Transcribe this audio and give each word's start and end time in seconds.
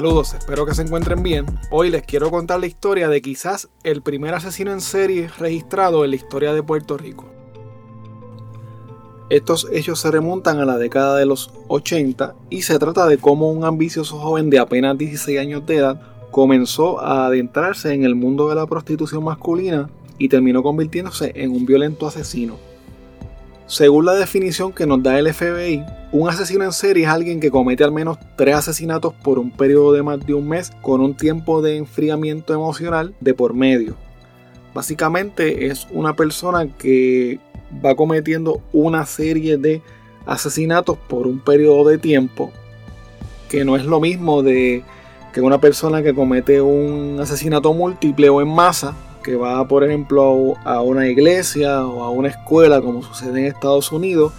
Saludos, 0.00 0.32
espero 0.32 0.64
que 0.64 0.72
se 0.72 0.80
encuentren 0.80 1.22
bien. 1.22 1.44
Hoy 1.70 1.90
les 1.90 2.02
quiero 2.04 2.30
contar 2.30 2.58
la 2.58 2.66
historia 2.66 3.10
de 3.10 3.20
quizás 3.20 3.68
el 3.84 4.00
primer 4.00 4.32
asesino 4.32 4.72
en 4.72 4.80
serie 4.80 5.28
registrado 5.38 6.06
en 6.06 6.12
la 6.12 6.16
historia 6.16 6.54
de 6.54 6.62
Puerto 6.62 6.96
Rico. 6.96 7.26
Estos 9.28 9.68
hechos 9.70 10.00
se 10.00 10.10
remontan 10.10 10.58
a 10.58 10.64
la 10.64 10.78
década 10.78 11.18
de 11.18 11.26
los 11.26 11.52
80 11.68 12.34
y 12.48 12.62
se 12.62 12.78
trata 12.78 13.06
de 13.08 13.18
cómo 13.18 13.52
un 13.52 13.62
ambicioso 13.62 14.18
joven 14.18 14.48
de 14.48 14.58
apenas 14.58 14.96
16 14.96 15.38
años 15.38 15.66
de 15.66 15.76
edad 15.76 16.00
comenzó 16.30 16.98
a 16.98 17.26
adentrarse 17.26 17.92
en 17.92 18.04
el 18.04 18.14
mundo 18.14 18.48
de 18.48 18.54
la 18.54 18.66
prostitución 18.66 19.22
masculina 19.22 19.90
y 20.16 20.30
terminó 20.30 20.62
convirtiéndose 20.62 21.32
en 21.34 21.50
un 21.50 21.66
violento 21.66 22.06
asesino. 22.06 22.69
Según 23.70 24.04
la 24.04 24.14
definición 24.14 24.72
que 24.72 24.84
nos 24.84 25.00
da 25.00 25.16
el 25.16 25.32
FBI, 25.32 25.84
un 26.10 26.28
asesino 26.28 26.64
en 26.64 26.72
serie 26.72 27.04
es 27.04 27.08
alguien 27.08 27.38
que 27.38 27.52
comete 27.52 27.84
al 27.84 27.92
menos 27.92 28.18
tres 28.34 28.56
asesinatos 28.56 29.14
por 29.22 29.38
un 29.38 29.52
periodo 29.52 29.92
de 29.92 30.02
más 30.02 30.18
de 30.26 30.34
un 30.34 30.48
mes 30.48 30.72
con 30.82 31.00
un 31.00 31.16
tiempo 31.16 31.62
de 31.62 31.76
enfriamiento 31.76 32.52
emocional 32.52 33.14
de 33.20 33.32
por 33.32 33.54
medio. 33.54 33.94
Básicamente 34.74 35.68
es 35.68 35.86
una 35.92 36.16
persona 36.16 36.66
que 36.66 37.38
va 37.72 37.94
cometiendo 37.94 38.60
una 38.72 39.06
serie 39.06 39.56
de 39.56 39.82
asesinatos 40.26 40.98
por 41.08 41.28
un 41.28 41.38
periodo 41.38 41.88
de 41.88 41.98
tiempo 41.98 42.50
que 43.48 43.64
no 43.64 43.76
es 43.76 43.84
lo 43.84 44.00
mismo 44.00 44.42
de 44.42 44.82
que 45.32 45.42
una 45.42 45.60
persona 45.60 46.02
que 46.02 46.12
comete 46.12 46.60
un 46.60 47.18
asesinato 47.20 47.72
múltiple 47.72 48.30
o 48.30 48.40
en 48.40 48.48
masa 48.48 48.96
que 49.22 49.36
va, 49.36 49.66
por 49.66 49.84
ejemplo, 49.84 50.54
a 50.64 50.80
una 50.82 51.08
iglesia 51.08 51.84
o 51.86 52.02
a 52.02 52.10
una 52.10 52.28
escuela, 52.28 52.80
como 52.80 53.02
sucede 53.02 53.40
en 53.40 53.46
Estados 53.46 53.92
Unidos, 53.92 54.32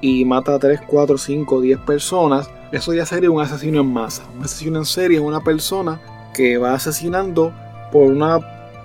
y 0.00 0.24
mata 0.24 0.54
a 0.54 0.58
3, 0.58 0.80
4, 0.86 1.18
5, 1.18 1.60
10 1.60 1.78
personas, 1.80 2.50
eso 2.72 2.92
ya 2.92 3.06
sería 3.06 3.30
un 3.30 3.40
asesino 3.40 3.80
en 3.80 3.92
masa. 3.92 4.24
Un 4.36 4.44
asesino 4.44 4.78
en 4.78 4.84
serie 4.84 5.18
es 5.18 5.24
una 5.24 5.40
persona 5.40 6.00
que 6.34 6.58
va 6.58 6.74
asesinando 6.74 7.52
por 7.92 8.04
un 8.04 8.22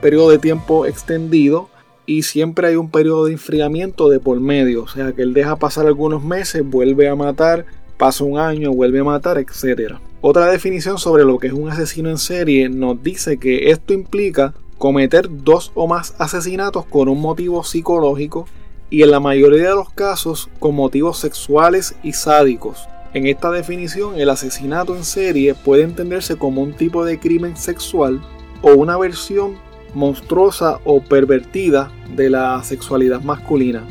periodo 0.01 0.29
de 0.29 0.39
tiempo 0.39 0.85
extendido 0.85 1.69
y 2.05 2.23
siempre 2.23 2.67
hay 2.67 2.75
un 2.75 2.89
periodo 2.89 3.25
de 3.25 3.33
enfriamiento 3.33 4.09
de 4.09 4.19
por 4.19 4.39
medio. 4.39 4.83
O 4.83 4.87
sea 4.87 5.11
que 5.13 5.21
él 5.21 5.33
deja 5.33 5.55
pasar 5.57 5.85
algunos 5.85 6.23
meses, 6.23 6.63
vuelve 6.63 7.09
a 7.09 7.15
matar, 7.15 7.65
pasa 7.97 8.23
un 8.23 8.39
año, 8.39 8.71
vuelve 8.71 8.99
a 8.99 9.03
matar, 9.03 9.37
etc. 9.37 9.95
Otra 10.21 10.49
definición 10.51 10.97
sobre 10.97 11.23
lo 11.23 11.37
que 11.37 11.47
es 11.47 11.53
un 11.53 11.69
asesino 11.69 12.09
en 12.09 12.17
serie 12.17 12.69
nos 12.69 13.01
dice 13.01 13.37
que 13.37 13.71
esto 13.71 13.93
implica 13.93 14.53
cometer 14.81 15.27
dos 15.29 15.71
o 15.75 15.85
más 15.85 16.15
asesinatos 16.17 16.87
con 16.87 17.07
un 17.07 17.21
motivo 17.21 17.63
psicológico 17.63 18.47
y 18.89 19.03
en 19.03 19.11
la 19.11 19.19
mayoría 19.19 19.69
de 19.69 19.75
los 19.75 19.91
casos 19.91 20.49
con 20.57 20.73
motivos 20.73 21.19
sexuales 21.19 21.93
y 22.01 22.13
sádicos. 22.13 22.87
En 23.13 23.27
esta 23.27 23.51
definición, 23.51 24.19
el 24.19 24.31
asesinato 24.31 24.95
en 24.95 25.03
serie 25.03 25.53
puede 25.53 25.83
entenderse 25.83 26.35
como 26.35 26.63
un 26.63 26.73
tipo 26.73 27.05
de 27.05 27.19
crimen 27.19 27.55
sexual 27.55 28.23
o 28.63 28.73
una 28.73 28.97
versión 28.97 29.55
monstruosa 29.93 30.79
o 30.83 30.99
pervertida 30.99 31.91
de 32.15 32.31
la 32.31 32.63
sexualidad 32.63 33.21
masculina. 33.21 33.83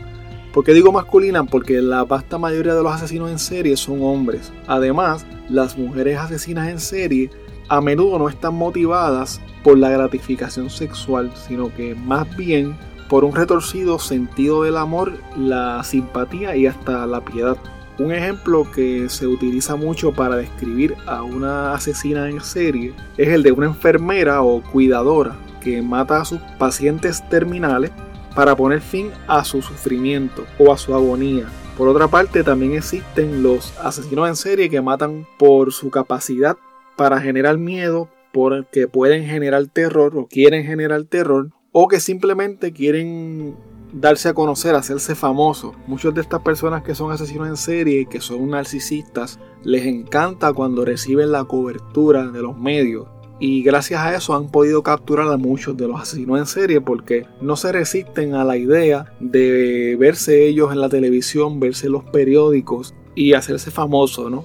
¿Por 0.53 0.65
qué 0.65 0.75
digo 0.75 0.91
masculina? 0.91 1.45
Porque 1.45 1.81
la 1.81 2.03
vasta 2.03 2.37
mayoría 2.37 2.75
de 2.75 2.83
los 2.83 2.93
asesinos 2.93 3.31
en 3.31 3.39
serie 3.39 3.77
son 3.77 4.03
hombres. 4.03 4.53
Además, 4.67 5.25
las 5.49 5.79
mujeres 5.79 6.19
asesinas 6.19 6.69
en 6.69 6.81
serie 6.81 7.31
a 7.71 7.81
menudo 7.81 8.19
no 8.19 8.29
están 8.29 8.55
motivadas 8.55 9.41
por 9.63 9.79
la 9.79 9.91
gratificación 9.91 10.69
sexual, 10.71 11.31
sino 11.37 11.73
que 11.73 11.95
más 11.95 12.37
bien 12.37 12.77
por 13.09 13.25
un 13.25 13.35
retorcido 13.35 14.01
sentido 14.01 14.65
del 14.65 14.77
amor, 14.77 15.13
la 15.37 15.83
simpatía 15.85 16.57
y 16.57 16.67
hasta 16.67 17.07
la 17.07 17.25
piedad. 17.25 17.57
Un 18.01 18.13
ejemplo 18.13 18.67
que 18.73 19.09
se 19.09 19.29
utiliza 19.29 19.77
mucho 19.77 20.13
para 20.13 20.37
describir 20.37 20.97
a 21.07 21.23
una 21.23 21.73
asesina 21.73 22.29
en 22.29 22.41
serie 22.41 22.93
es 23.17 23.29
el 23.29 23.45
de 23.45 23.53
una 23.53 23.67
enfermera 23.67 24.43
o 24.43 24.63
cuidadora 24.63 25.37
que 25.61 25.81
mata 25.81 26.21
a 26.21 26.25
sus 26.25 26.41
pacientes 26.59 27.27
terminales 27.29 27.93
para 28.35 28.57
poner 28.57 28.81
fin 28.81 29.11
a 29.29 29.45
su 29.45 29.63
sufrimiento 29.63 30.45
o 30.59 30.73
a 30.73 30.77
su 30.77 30.93
agonía. 30.93 31.47
Por 31.77 31.87
otra 31.87 32.09
parte, 32.09 32.43
también 32.43 32.75
existen 32.75 33.45
los 33.45 33.79
asesinos 33.79 34.29
en 34.29 34.37
serie 34.37 34.71
que 34.71 34.81
matan 34.81 35.27
por 35.39 35.73
su 35.73 35.89
capacidad 35.91 36.57
para 37.01 37.19
generar 37.19 37.57
miedo, 37.57 38.11
porque 38.31 38.87
pueden 38.87 39.25
generar 39.25 39.67
terror 39.69 40.19
o 40.19 40.27
quieren 40.27 40.65
generar 40.65 41.05
terror 41.05 41.49
o 41.73 41.89
que 41.89 41.99
simplemente 41.99 42.75
quieren 42.75 43.57
darse 43.91 44.29
a 44.29 44.35
conocer, 44.35 44.75
hacerse 44.75 45.15
famosos. 45.15 45.75
Muchas 45.87 46.13
de 46.13 46.21
estas 46.21 46.43
personas 46.43 46.83
que 46.83 46.95
son 46.95 47.11
asesinos 47.11 47.49
en 47.49 47.57
serie 47.57 48.03
y 48.03 48.05
que 48.05 48.21
son 48.21 48.51
narcisistas, 48.51 49.41
les 49.65 49.87
encanta 49.87 50.53
cuando 50.53 50.85
reciben 50.85 51.33
la 51.33 51.45
cobertura 51.45 52.27
de 52.29 52.43
los 52.43 52.59
medios. 52.59 53.09
Y 53.39 53.63
gracias 53.63 54.03
a 54.03 54.15
eso 54.15 54.35
han 54.35 54.51
podido 54.51 54.83
capturar 54.83 55.29
a 55.29 55.39
muchos 55.39 55.79
de 55.79 55.89
los 55.89 56.03
asesinos 56.03 56.39
en 56.39 56.45
serie 56.45 56.83
porque 56.83 57.25
no 57.41 57.57
se 57.57 57.73
resisten 57.73 58.35
a 58.35 58.45
la 58.45 58.59
idea 58.59 59.11
de 59.21 59.97
verse 59.99 60.47
ellos 60.47 60.71
en 60.71 60.83
la 60.83 60.91
televisión, 60.91 61.61
verse 61.61 61.89
los 61.89 62.05
periódicos 62.05 62.95
y 63.15 63.33
hacerse 63.33 63.71
famosos, 63.71 64.31
¿no? 64.31 64.45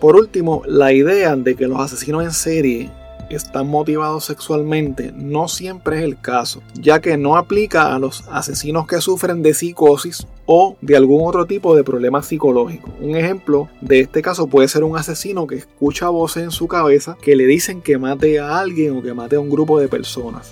Por 0.00 0.16
último, 0.16 0.62
la 0.66 0.94
idea 0.94 1.36
de 1.36 1.54
que 1.54 1.66
los 1.68 1.78
asesinos 1.78 2.24
en 2.24 2.32
serie 2.32 2.90
están 3.28 3.68
motivados 3.68 4.24
sexualmente 4.24 5.12
no 5.14 5.46
siempre 5.46 5.98
es 5.98 6.04
el 6.04 6.18
caso, 6.20 6.62
ya 6.74 7.00
que 7.00 7.18
no 7.18 7.36
aplica 7.36 7.94
a 7.94 7.98
los 7.98 8.24
asesinos 8.30 8.86
que 8.86 9.00
sufren 9.00 9.42
de 9.42 9.52
psicosis 9.52 10.26
o 10.46 10.76
de 10.80 10.96
algún 10.96 11.28
otro 11.28 11.46
tipo 11.46 11.76
de 11.76 11.84
problema 11.84 12.22
psicológico. 12.22 12.90
Un 13.00 13.14
ejemplo 13.14 13.68
de 13.82 14.00
este 14.00 14.22
caso 14.22 14.46
puede 14.46 14.68
ser 14.68 14.84
un 14.84 14.96
asesino 14.96 15.46
que 15.46 15.56
escucha 15.56 16.08
voces 16.08 16.44
en 16.44 16.50
su 16.50 16.66
cabeza 16.66 17.16
que 17.20 17.36
le 17.36 17.46
dicen 17.46 17.82
que 17.82 17.98
mate 17.98 18.40
a 18.40 18.58
alguien 18.58 18.96
o 18.96 19.02
que 19.02 19.14
mate 19.14 19.36
a 19.36 19.40
un 19.40 19.50
grupo 19.50 19.78
de 19.78 19.88
personas. 19.88 20.50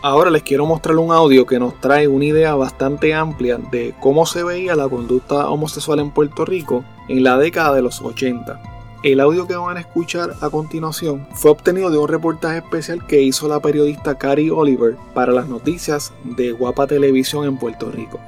Ahora 0.00 0.30
les 0.30 0.44
quiero 0.44 0.64
mostrar 0.64 0.96
un 0.96 1.10
audio 1.10 1.44
que 1.44 1.58
nos 1.58 1.80
trae 1.80 2.06
una 2.06 2.24
idea 2.24 2.54
bastante 2.54 3.14
amplia 3.14 3.58
de 3.58 3.96
cómo 3.98 4.26
se 4.26 4.44
veía 4.44 4.76
la 4.76 4.88
conducta 4.88 5.50
homosexual 5.50 5.98
en 5.98 6.12
Puerto 6.12 6.44
Rico 6.44 6.84
en 7.08 7.24
la 7.24 7.36
década 7.36 7.74
de 7.74 7.82
los 7.82 8.00
80. 8.00 8.62
El 9.02 9.18
audio 9.18 9.48
que 9.48 9.56
van 9.56 9.76
a 9.76 9.80
escuchar 9.80 10.34
a 10.40 10.50
continuación 10.50 11.26
fue 11.32 11.50
obtenido 11.50 11.90
de 11.90 11.98
un 11.98 12.06
reportaje 12.06 12.58
especial 12.58 13.04
que 13.08 13.22
hizo 13.22 13.48
la 13.48 13.58
periodista 13.58 14.16
Cari 14.16 14.50
Oliver 14.50 14.96
para 15.14 15.32
las 15.32 15.48
noticias 15.48 16.12
de 16.22 16.52
Guapa 16.52 16.86
Televisión 16.86 17.44
en 17.44 17.58
Puerto 17.58 17.90
Rico. 17.90 18.20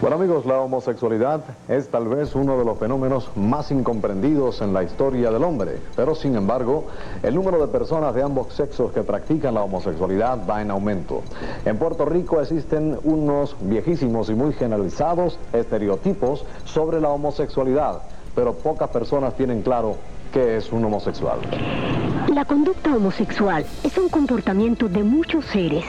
Bueno 0.00 0.16
amigos, 0.16 0.46
la 0.46 0.58
homosexualidad 0.58 1.42
es 1.68 1.90
tal 1.90 2.08
vez 2.08 2.34
uno 2.34 2.56
de 2.56 2.64
los 2.64 2.78
fenómenos 2.78 3.28
más 3.36 3.70
incomprendidos 3.70 4.62
en 4.62 4.72
la 4.72 4.82
historia 4.82 5.30
del 5.30 5.44
hombre, 5.44 5.76
pero 5.94 6.14
sin 6.14 6.36
embargo, 6.36 6.86
el 7.22 7.34
número 7.34 7.60
de 7.60 7.70
personas 7.70 8.14
de 8.14 8.22
ambos 8.22 8.54
sexos 8.54 8.92
que 8.92 9.02
practican 9.02 9.52
la 9.52 9.62
homosexualidad 9.62 10.38
va 10.48 10.62
en 10.62 10.70
aumento. 10.70 11.20
En 11.66 11.76
Puerto 11.76 12.06
Rico 12.06 12.40
existen 12.40 12.98
unos 13.04 13.54
viejísimos 13.60 14.30
y 14.30 14.34
muy 14.34 14.54
generalizados 14.54 15.38
estereotipos 15.52 16.46
sobre 16.64 16.98
la 16.98 17.10
homosexualidad, 17.10 18.00
pero 18.34 18.54
pocas 18.54 18.88
personas 18.88 19.34
tienen 19.34 19.60
claro 19.60 19.96
qué 20.32 20.56
es 20.56 20.72
un 20.72 20.82
homosexual. 20.82 21.40
La 22.32 22.46
conducta 22.46 22.96
homosexual 22.96 23.66
es 23.84 23.98
un 23.98 24.08
comportamiento 24.08 24.88
de 24.88 25.02
muchos 25.02 25.44
seres, 25.44 25.84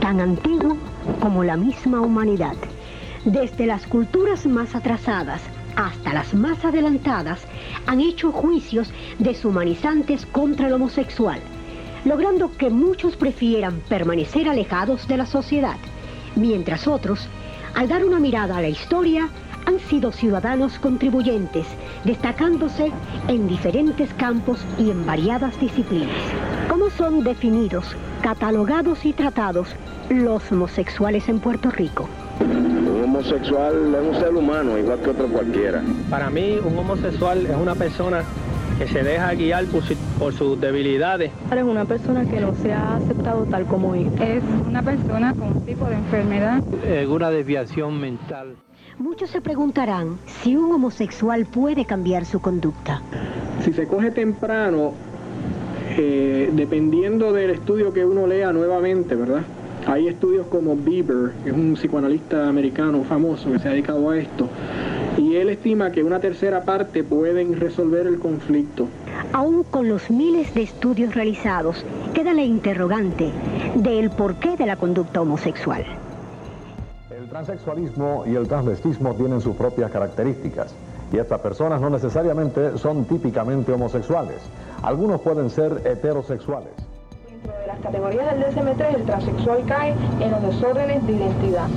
tan 0.00 0.18
antiguo 0.18 0.78
como 1.20 1.44
la 1.44 1.58
misma 1.58 2.00
humanidad. 2.00 2.54
Desde 3.24 3.66
las 3.66 3.86
culturas 3.86 4.46
más 4.46 4.74
atrasadas 4.74 5.42
hasta 5.76 6.14
las 6.14 6.32
más 6.32 6.64
adelantadas 6.64 7.42
han 7.86 8.00
hecho 8.00 8.32
juicios 8.32 8.90
deshumanizantes 9.18 10.24
contra 10.24 10.68
el 10.68 10.72
homosexual, 10.72 11.38
logrando 12.06 12.50
que 12.56 12.70
muchos 12.70 13.16
prefieran 13.16 13.82
permanecer 13.90 14.48
alejados 14.48 15.06
de 15.06 15.18
la 15.18 15.26
sociedad, 15.26 15.76
mientras 16.34 16.88
otros, 16.88 17.28
al 17.74 17.88
dar 17.88 18.06
una 18.06 18.18
mirada 18.18 18.56
a 18.56 18.62
la 18.62 18.70
historia, 18.70 19.28
han 19.66 19.78
sido 19.80 20.12
ciudadanos 20.12 20.78
contribuyentes, 20.78 21.66
destacándose 22.04 22.90
en 23.28 23.46
diferentes 23.46 24.12
campos 24.14 24.64
y 24.78 24.90
en 24.90 25.04
variadas 25.04 25.60
disciplinas. 25.60 26.16
¿Cómo 26.70 26.88
son 26.88 27.22
definidos, 27.22 27.84
catalogados 28.22 29.04
y 29.04 29.12
tratados 29.12 29.68
los 30.08 30.50
homosexuales 30.50 31.28
en 31.28 31.38
Puerto 31.38 31.70
Rico? 31.70 32.08
Homosexual 33.20 33.94
es 33.94 34.08
un 34.08 34.14
ser 34.18 34.34
humano, 34.34 34.78
igual 34.78 34.98
que 35.00 35.10
otro 35.10 35.28
cualquiera. 35.28 35.82
Para 36.08 36.30
mí, 36.30 36.58
un 36.64 36.78
homosexual 36.78 37.44
es 37.44 37.54
una 37.54 37.74
persona 37.74 38.24
que 38.78 38.88
se 38.88 39.02
deja 39.02 39.34
guiar 39.34 39.66
por, 39.66 40.32
sus 40.32 40.58
debilidades. 40.58 41.30
Es 41.54 41.62
una 41.62 41.84
persona 41.84 42.24
que 42.24 42.40
no 42.40 42.54
se 42.54 42.72
ha 42.72 42.96
aceptado 42.96 43.44
tal 43.44 43.66
como 43.66 43.94
es. 43.94 44.06
Es 44.18 44.42
una 44.66 44.82
persona 44.82 45.34
con 45.34 45.48
un 45.48 45.66
tipo 45.66 45.84
de 45.84 45.96
enfermedad. 45.96 46.62
Es 46.82 47.06
una 47.08 47.30
desviación 47.30 48.00
mental. 48.00 48.54
Muchos 48.98 49.28
se 49.28 49.42
preguntarán 49.42 50.16
si 50.24 50.56
un 50.56 50.72
homosexual 50.72 51.44
puede 51.44 51.84
cambiar 51.84 52.24
su 52.24 52.40
conducta. 52.40 53.02
Si 53.62 53.74
se 53.74 53.86
coge 53.86 54.12
temprano, 54.12 54.94
eh, 55.98 56.48
dependiendo 56.54 57.34
del 57.34 57.50
estudio 57.50 57.92
que 57.92 58.02
uno 58.02 58.26
lea 58.26 58.50
nuevamente, 58.50 59.14
¿verdad? 59.14 59.42
Hay 59.86 60.08
estudios 60.08 60.46
como 60.46 60.76
Bieber, 60.76 61.32
que 61.42 61.50
es 61.50 61.56
un 61.56 61.74
psicoanalista 61.74 62.48
americano 62.48 63.02
famoso 63.04 63.50
que 63.50 63.58
se 63.58 63.68
ha 63.68 63.72
dedicado 63.72 64.10
a 64.10 64.18
esto, 64.18 64.48
y 65.16 65.36
él 65.36 65.48
estima 65.48 65.90
que 65.90 66.04
una 66.04 66.20
tercera 66.20 66.62
parte 66.62 67.02
pueden 67.02 67.58
resolver 67.58 68.06
el 68.06 68.18
conflicto. 68.18 68.88
Aún 69.32 69.64
con 69.64 69.88
los 69.88 70.10
miles 70.10 70.54
de 70.54 70.62
estudios 70.62 71.14
realizados, 71.14 71.84
queda 72.14 72.34
la 72.34 72.42
interrogante 72.42 73.30
del 73.74 74.10
porqué 74.10 74.56
de 74.56 74.66
la 74.66 74.76
conducta 74.76 75.22
homosexual. 75.22 75.84
El 77.10 77.28
transexualismo 77.28 78.24
y 78.26 78.34
el 78.34 78.48
transvestismo 78.48 79.14
tienen 79.14 79.40
sus 79.40 79.56
propias 79.56 79.90
características 79.90 80.74
y 81.12 81.18
estas 81.18 81.40
personas 81.40 81.80
no 81.80 81.90
necesariamente 81.90 82.76
son 82.78 83.04
típicamente 83.04 83.72
homosexuales. 83.72 84.38
Algunos 84.82 85.20
pueden 85.20 85.50
ser 85.50 85.82
heterosexuales. 85.84 86.89
Categorías 87.82 88.32
del 88.32 88.44
DSM-3, 88.44 88.94
el 88.94 89.04
transexual 89.04 89.64
cae 89.66 89.94
en 90.20 90.30
los 90.30 90.42
desórdenes 90.42 91.06
de 91.06 91.12
identidad 91.12 91.68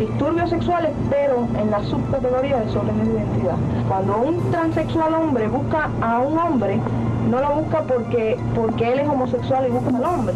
disturbios 0.00 0.48
sexuales, 0.48 0.92
pero 1.10 1.46
en 1.60 1.70
la 1.70 1.82
subcategoría 1.84 2.58
de 2.58 2.64
desórdenes 2.64 3.06
de 3.06 3.12
identidad. 3.12 3.56
Cuando 3.86 4.18
un 4.22 4.50
transexual 4.50 5.14
hombre 5.14 5.46
busca 5.46 5.90
a 6.00 6.20
un 6.20 6.38
hombre, 6.38 6.80
no 7.28 7.40
lo 7.40 7.60
busca 7.60 7.82
porque, 7.82 8.38
porque 8.54 8.92
él 8.92 9.00
es 9.00 9.08
homosexual 9.08 9.66
y 9.68 9.70
busca 9.70 9.96
al 9.96 10.04
hombre, 10.04 10.34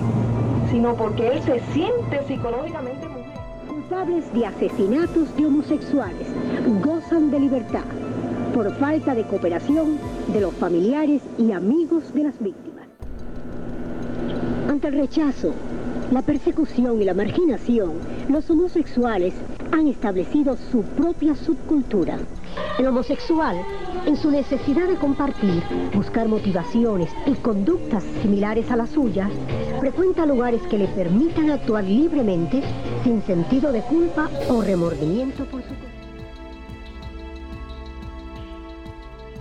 sino 0.70 0.94
porque 0.94 1.28
él 1.28 1.42
se 1.42 1.60
siente 1.72 2.22
psicológicamente 2.28 3.08
mujer. 3.08 3.24
Culpables 3.66 4.32
de 4.34 4.46
asesinatos 4.46 5.34
de 5.34 5.46
homosexuales 5.46 6.28
gozan 6.84 7.30
de 7.30 7.40
libertad 7.40 7.84
por 8.54 8.70
falta 8.74 9.14
de 9.14 9.24
cooperación 9.24 9.98
de 10.28 10.42
los 10.42 10.52
familiares 10.54 11.22
y 11.38 11.52
amigos 11.52 12.12
de 12.14 12.24
las 12.24 12.38
víctimas. 12.38 12.63
Ante 14.74 14.88
el 14.88 14.94
rechazo, 14.94 15.52
la 16.10 16.20
persecución 16.22 17.00
y 17.00 17.04
la 17.04 17.14
marginación, 17.14 17.92
los 18.28 18.50
homosexuales 18.50 19.32
han 19.70 19.86
establecido 19.86 20.56
su 20.56 20.82
propia 20.82 21.36
subcultura. 21.36 22.18
El 22.80 22.88
homosexual, 22.88 23.56
en 24.04 24.16
su 24.16 24.32
necesidad 24.32 24.88
de 24.88 24.96
compartir, 24.96 25.62
buscar 25.94 26.26
motivaciones 26.26 27.08
y 27.24 27.34
conductas 27.34 28.02
similares 28.20 28.68
a 28.72 28.74
las 28.74 28.90
suyas, 28.90 29.30
frecuenta 29.78 30.26
lugares 30.26 30.62
que 30.62 30.78
le 30.78 30.88
permitan 30.88 31.50
actuar 31.50 31.84
libremente 31.84 32.60
sin 33.04 33.22
sentido 33.22 33.70
de 33.70 33.82
culpa 33.82 34.28
o 34.48 34.60
remordimiento 34.60 35.44
por 35.44 35.62
su 35.62 35.83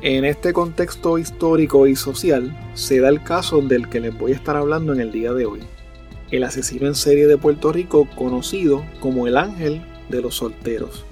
En 0.06 0.26
este 0.26 0.52
contexto 0.52 1.18
histórico 1.18 1.88
y 1.88 1.96
social 1.96 2.54
se 2.74 3.00
da 3.00 3.08
el 3.08 3.24
caso 3.24 3.62
del 3.62 3.88
que 3.88 4.02
les 4.02 4.18
voy 4.18 4.34
a 4.34 4.36
estar 4.36 4.58
hablando 4.58 4.92
en 4.92 5.00
el 5.00 5.14
día 5.14 5.32
de 5.32 5.46
hoy. 5.46 5.62
El 6.30 6.44
asesino 6.44 6.88
en 6.88 6.96
serie 6.96 7.26
de 7.26 7.38
Puerto 7.38 7.72
Rico 7.72 8.06
conocido 8.18 8.84
como 9.00 9.28
el 9.28 9.38
Ángel 9.38 9.82
de 10.10 10.22
los 10.22 10.36
Solteros. 10.36 11.06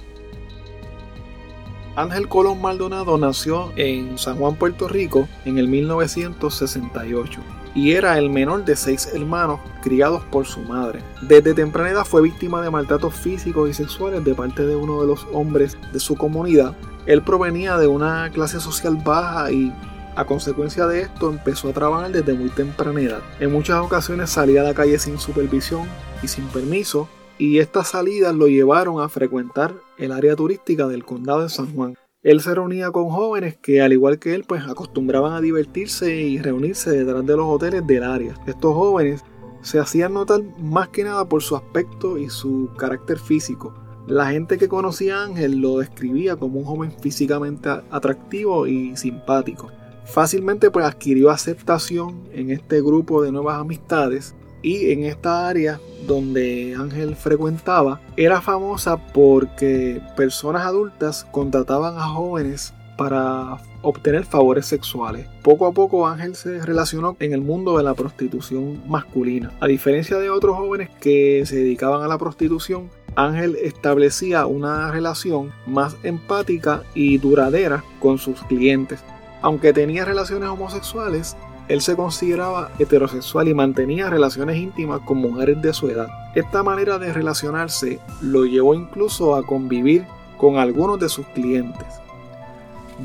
Ángel 1.96 2.28
Colón 2.28 2.62
Maldonado 2.62 3.18
nació 3.18 3.72
en 3.78 4.18
San 4.18 4.36
Juan, 4.36 4.56
Puerto 4.56 4.90
Rico 4.90 5.30
en 5.46 5.58
el 5.58 5.70
1968 5.70 7.40
y 7.74 7.94
era 7.94 8.18
el 8.18 8.30
menor 8.30 8.66
de 8.66 8.76
seis 8.76 9.08
hermanos 9.14 9.62
criados 9.82 10.22
por 10.26 10.46
su 10.46 10.60
madre. 10.64 11.00
Desde 11.22 11.54
temprana 11.54 11.92
edad 11.92 12.04
fue 12.04 12.22
víctima 12.22 12.62
de 12.62 12.70
maltratos 12.70 13.16
físicos 13.16 13.70
y 13.70 13.74
sexuales 13.74 14.26
de 14.26 14.36
parte 14.36 14.66
de 14.66 14.76
uno 14.76 15.00
de 15.00 15.08
los 15.08 15.26
hombres 15.32 15.78
de 15.94 16.00
su 16.02 16.16
comunidad 16.16 16.76
él 17.06 17.22
provenía 17.22 17.78
de 17.78 17.88
una 17.88 18.30
clase 18.32 18.60
social 18.60 18.98
baja 19.04 19.52
y 19.52 19.74
a 20.16 20.26
consecuencia 20.26 20.88
de 20.88 21.02
esto 21.02 21.30
empezó 21.30 21.70
a 21.70 21.74
trabajar 21.74 22.12
desde 22.12 22.34
muy 22.34 22.50
temprana 22.50 23.02
edad. 23.02 23.22
En 23.40 23.52
muchas 23.52 23.80
ocasiones 23.80 24.30
salía 24.30 24.62
a 24.62 24.66
la 24.66 24.74
calle 24.74 25.00
sin 25.00 25.18
supervisión 25.18 25.88
y 26.22 26.28
sin 26.28 26.46
permiso 26.48 27.08
y 27.38 27.60
estas 27.60 27.90
salidas 27.90 28.36
lo 28.36 28.48
llevaron 28.48 29.02
a 29.02 29.10
frecuentar 29.10 29.74
el 29.98 30.12
área 30.12 30.36
turística 30.36 30.88
del 30.88 31.06
condado 31.06 31.42
de 31.44 31.50
San 31.50 31.74
Juan. 31.74 31.96
Él 32.24 32.40
se 32.40 32.54
reunía 32.54 32.92
con 32.92 33.10
jóvenes 33.10 33.58
que 33.58 33.82
al 33.82 33.94
igual 33.94 34.20
que 34.20 34.36
él 34.36 34.44
pues 34.48 34.64
acostumbraban 34.68 35.34
a 35.34 35.42
divertirse 35.42 36.16
y 36.16 36.38
reunirse 36.38 36.92
detrás 36.92 37.26
de 37.26 37.36
los 37.36 37.48
hoteles 37.48 37.88
del 37.88 38.04
área. 38.04 38.36
Estos 38.46 38.76
jóvenes 38.76 39.24
se 39.62 39.80
hacían 39.80 40.14
notar 40.14 40.42
más 40.60 40.90
que 40.90 41.04
nada 41.04 41.28
por 41.28 41.42
su 41.42 41.56
aspecto 41.56 42.18
y 42.20 42.30
su 42.30 42.70
carácter 42.78 43.18
físico. 43.18 43.74
La 44.08 44.32
gente 44.32 44.58
que 44.58 44.68
conocía 44.68 45.18
a 45.18 45.26
Ángel 45.26 45.58
lo 45.60 45.80
describía 45.80 46.36
como 46.36 46.60
un 46.60 46.66
joven 46.66 46.92
físicamente 46.92 47.70
atractivo 47.92 48.68
y 48.68 48.96
simpático. 48.98 49.72
Fácilmente 50.06 50.72
pues 50.72 50.86
adquirió 50.86 51.30
aceptación 51.30 52.28
en 52.34 52.50
este 52.50 52.82
grupo 52.82 53.22
de 53.22 53.32
nuevas 53.32 53.60
amistades 53.60 54.36
y 54.62 54.92
en 54.92 55.04
esta 55.06 55.48
área 55.48 55.80
donde 56.08 56.76
Ángel 56.78 57.16
frecuentaba 57.16 58.02
era 58.18 58.42
famosa 58.42 58.98
porque 59.14 60.02
personas 60.18 60.66
adultas 60.66 61.26
contrataban 61.32 61.98
a 61.98 62.04
jóvenes 62.04 62.74
para 62.98 63.58
obtener 63.82 64.26
favores 64.26 64.66
sexuales. 64.66 65.28
Poco 65.44 65.66
a 65.66 65.72
poco 65.72 66.08
Ángel 66.08 66.36
se 66.36 66.60
relacionó 66.66 67.16
en 67.20 67.34
el 67.34 67.42
mundo 67.42 67.78
de 67.78 67.84
la 67.84 67.94
prostitución 67.94 68.82
masculina. 68.88 69.52
A 69.60 69.68
diferencia 69.68 70.18
de 70.18 70.30
otros 70.30 70.58
jóvenes 70.58 70.90
que 71.00 71.44
se 71.46 71.58
dedicaban 71.58 72.04
a 72.04 72.08
la 72.08 72.18
prostitución, 72.18 72.90
Ángel 73.16 73.58
establecía 73.62 74.46
una 74.46 74.92
relación 74.92 75.52
más 75.66 75.98
empática 76.04 76.84
y 76.94 77.18
duradera 77.18 77.84
con 78.00 78.18
sus 78.18 78.42
clientes. 78.44 79.04
Aunque 79.42 79.74
tenía 79.74 80.06
relaciones 80.06 80.50
homosexuales, 80.50 81.36
él 81.68 81.82
se 81.82 81.96
consideraba 81.96 82.72
heterosexual 82.80 83.48
y 83.48 83.54
mantenía 83.54 84.10
relaciones 84.10 84.58
íntimas 84.58 85.02
con 85.02 85.18
mujeres 85.18 85.62
de 85.62 85.74
su 85.74 85.90
edad. 85.90 86.08
Esta 86.36 86.64
manera 86.64 87.00
de 87.00 87.14
relacionarse 87.14 88.00
lo 88.22 88.46
llevó 88.46 88.74
incluso 88.76 89.36
a 89.36 89.46
convivir 89.46 90.06
con 90.38 90.58
algunos 90.58 91.00
de 91.00 91.10
sus 91.10 91.26
clientes. 91.28 92.02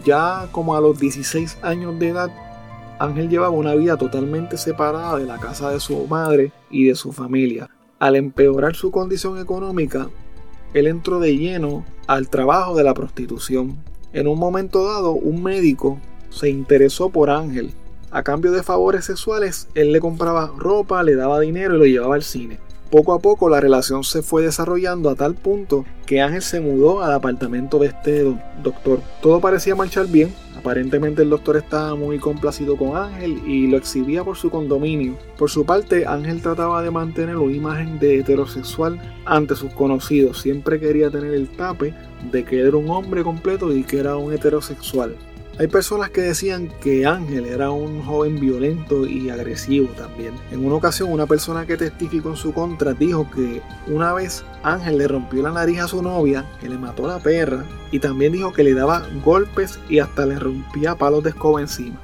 Ya 0.05 0.49
como 0.53 0.76
a 0.76 0.81
los 0.81 0.99
16 0.99 1.59
años 1.62 1.99
de 1.99 2.09
edad, 2.09 2.31
Ángel 2.99 3.29
llevaba 3.29 3.50
una 3.50 3.75
vida 3.75 3.97
totalmente 3.97 4.57
separada 4.57 5.19
de 5.19 5.26
la 5.26 5.38
casa 5.38 5.71
de 5.71 5.81
su 5.81 6.07
madre 6.07 6.53
y 6.71 6.85
de 6.85 6.95
su 6.95 7.12
familia. 7.12 7.69
Al 7.99 8.17
empeorar 8.17 8.75
su 8.75 8.91
condición 8.91 9.38
económica, 9.38 10.09
él 10.75 10.87
entró 10.87 11.21
de 11.21 11.37
lleno 11.37 11.85
al 12.07 12.29
trabajo 12.29 12.75
de 12.75 12.85
la 12.85 12.95
prostitución. 12.95 13.76
En 14.12 14.29
un 14.29 14.38
momento 14.38 14.85
dado, 14.85 15.12
un 15.12 15.43
médico 15.43 15.99
se 16.31 16.49
interesó 16.49 17.11
por 17.11 17.31
Ángel. 17.31 17.73
A 18.11 18.23
cambio 18.23 18.53
de 18.53 18.62
favores 18.62 19.05
sexuales, 19.05 19.69
él 19.75 19.93
le 19.93 20.00
compraba 20.00 20.53
ropa, 20.57 21.03
le 21.03 21.17
daba 21.17 21.41
dinero 21.41 21.75
y 21.75 21.79
lo 21.79 21.85
llevaba 21.85 22.15
al 22.15 22.23
cine. 22.23 22.59
Poco 22.90 23.14
a 23.14 23.19
poco 23.19 23.49
la 23.49 23.61
relación 23.61 24.05
se 24.05 24.23
fue 24.23 24.43
desarrollando 24.43 25.11
a 25.11 25.14
tal 25.14 25.35
punto 25.35 25.85
que 26.07 26.21
Ángel 26.21 26.43
se 26.43 26.61
mudó 26.61 27.02
al 27.02 27.12
apartamento 27.12 27.78
de 27.78 27.88
este 27.88 28.37
doctor. 28.62 29.00
Todo 29.21 29.40
parecía 29.40 29.75
marchar 29.75 30.07
bien, 30.07 30.33
Aparentemente 30.66 31.23
el 31.23 31.31
doctor 31.31 31.57
estaba 31.57 31.95
muy 31.95 32.19
complacido 32.19 32.76
con 32.76 32.97
Ángel 32.97 33.40
y 33.47 33.69
lo 33.69 33.76
exhibía 33.76 34.25
por 34.25 34.37
su 34.37 34.50
condominio. 34.50 35.16
Por 35.38 35.49
su 35.49 35.64
parte, 35.64 36.07
Ángel 36.07 36.43
trataba 36.43 36.83
de 36.83 36.90
mantener 36.90 37.37
una 37.37 37.55
imagen 37.55 38.00
de 38.00 38.19
heterosexual 38.19 38.99
ante 39.26 39.55
sus 39.55 39.73
conocidos. 39.75 40.40
Siempre 40.40 40.81
quería 40.81 41.09
tener 41.09 41.35
el 41.35 41.49
tape 41.50 41.95
de 42.33 42.45
que 42.45 42.62
era 42.62 42.76
un 42.76 42.90
hombre 42.90 43.23
completo 43.23 43.73
y 43.73 43.85
que 43.85 43.99
era 43.99 44.16
un 44.16 44.33
heterosexual. 44.33 45.14
Hay 45.58 45.68
personas 45.68 46.10
que 46.10 46.20
decían 46.20 46.68
que 46.82 47.06
Ángel 47.06 47.46
era 47.46 47.70
un 47.70 48.02
joven 48.02 48.38
violento 48.38 49.06
y 49.06 49.30
agresivo 49.30 49.88
también. 49.96 50.34
En 50.50 50.62
una 50.66 50.75
ocasión 50.75 51.10
una 51.10 51.25
persona 51.25 51.64
que 51.64 51.78
testificó 51.78 52.28
en 52.28 52.36
su 52.36 52.52
contra 52.52 52.92
dijo 52.92 53.30
que 53.30 53.62
una 53.86 54.12
vez 54.12 54.44
Ángel 54.62 54.98
le 54.98 55.08
rompió 55.08 55.42
la 55.42 55.52
nariz 55.52 55.80
a 55.80 55.88
su 55.88 56.02
novia, 56.02 56.44
que 56.60 56.68
le 56.68 56.76
mató 56.76 57.06
a 57.06 57.14
la 57.14 57.22
perra, 57.22 57.64
y 57.90 58.00
también 58.00 58.32
dijo 58.32 58.52
que 58.52 58.64
le 58.64 58.75
daba 58.75 59.06
golpes 59.25 59.78
y 59.88 59.98
hasta 59.98 60.26
le 60.26 60.38
rompía 60.38 60.94
palos 60.94 61.25
de 61.25 61.30
escoba 61.30 61.62
encima. 61.62 62.02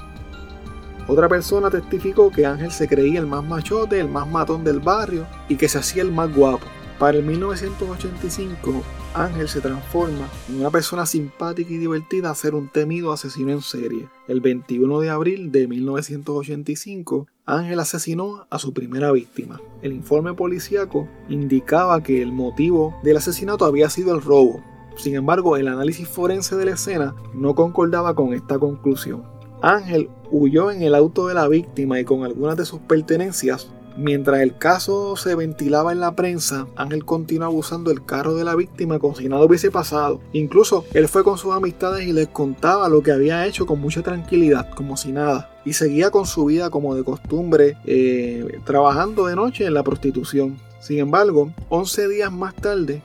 Otra 1.07 1.29
persona 1.29 1.69
testificó 1.69 2.31
que 2.31 2.47
Ángel 2.47 2.71
se 2.71 2.89
creía 2.89 3.21
el 3.21 3.27
más 3.27 3.45
machote, 3.45 4.01
el 4.01 4.09
más 4.09 4.27
matón 4.27 4.65
del 4.65 4.81
barrio 4.81 5.27
y 5.51 5.57
que 5.57 5.69
se 5.69 5.77
hacía 5.77 6.03
el 6.03 6.11
más 6.11 6.35
guapo. 6.35 6.67
Para 6.99 7.19
el 7.19 7.25
1985, 7.25 8.83
Ángel 9.15 9.47
se 9.49 9.61
transforma 9.61 10.27
en 10.49 10.61
una 10.61 10.71
persona 10.71 11.05
simpática 11.05 11.71
y 11.71 11.77
divertida 11.77 12.31
a 12.31 12.35
ser 12.35 12.55
un 12.55 12.69
temido 12.69 13.13
asesino 13.13 13.51
en 13.51 13.61
serie. 13.61 14.09
El 14.27 14.41
21 14.41 15.01
de 15.01 15.11
abril 15.11 15.53
de 15.53 15.69
1985, 15.69 17.27
Ángel 17.45 17.81
asesinó 17.81 18.47
a 18.49 18.59
su 18.59 18.73
primera 18.73 19.13
víctima. 19.13 19.61
El 19.83 19.93
informe 19.93 20.33
policíaco 20.33 21.09
indicaba 21.29 22.03
que 22.03 22.23
el 22.23 22.33
motivo 22.33 22.99
del 23.03 23.19
asesinato 23.19 23.67
había 23.67 23.91
sido 23.91 24.15
el 24.15 24.23
robo. 24.23 24.65
Sin 24.97 25.15
embargo, 25.15 25.59
el 25.59 25.69
análisis 25.69 26.09
forense 26.09 26.57
de 26.57 26.65
la 26.65 26.73
escena 26.73 27.15
no 27.35 27.55
concordaba 27.55 28.15
con 28.15 28.33
esta 28.33 28.59
conclusión. 28.59 29.25
Ángel 29.61 30.09
huyó 30.31 30.71
en 30.71 30.83
el 30.83 30.95
auto 30.95 31.29
de 31.29 31.35
la 31.35 31.49
víctima 31.49 32.01
y 32.01 32.05
con 32.05 32.25
algunas 32.25 32.57
de 32.57 32.65
sus 32.65 32.81
pertenencias 32.81 33.71
Mientras 33.97 34.41
el 34.41 34.57
caso 34.57 35.17
se 35.17 35.35
ventilaba 35.35 35.93
en 35.93 36.01
la 36.01 36.15
prensa, 36.15 36.67
Ángel 36.77 37.05
continuaba 37.05 37.53
usando 37.53 37.91
el 37.91 38.05
carro 38.05 38.35
de 38.35 38.45
la 38.45 38.55
víctima 38.55 38.99
como 38.99 39.15
si 39.15 39.29
nada 39.29 39.45
hubiese 39.45 39.71
pasado. 39.71 40.21
Incluso 40.33 40.85
él 40.95 41.09
fue 41.09 41.25
con 41.25 41.39
sus 41.39 41.53
amistades 41.53 42.07
y 42.07 42.13
les 42.13 42.29
contaba 42.29 42.89
lo 42.89 43.03
que 43.03 43.13
había 43.13 43.47
hecho 43.47 43.67
con 43.67 43.81
mucha 43.81 44.03
tranquilidad, 44.03 44.71
como 44.75 44.97
si 44.97 45.13
nada. 45.13 45.51
Y 45.65 45.75
seguía 45.75 46.11
con 46.11 46.27
su 46.27 46.47
vida 46.47 46.71
como 46.71 46.95
de 46.95 47.05
costumbre, 47.05 47.77
eh, 47.85 48.61
trabajando 48.65 49.27
de 49.27 49.37
noche 49.37 49.67
en 49.67 49.75
la 49.75 49.83
prostitución. 49.83 50.59
Sin 50.81 50.99
embargo, 50.99 51.53
11 51.69 52.09
días 52.09 52.33
más 52.33 52.55
tarde, 52.55 53.03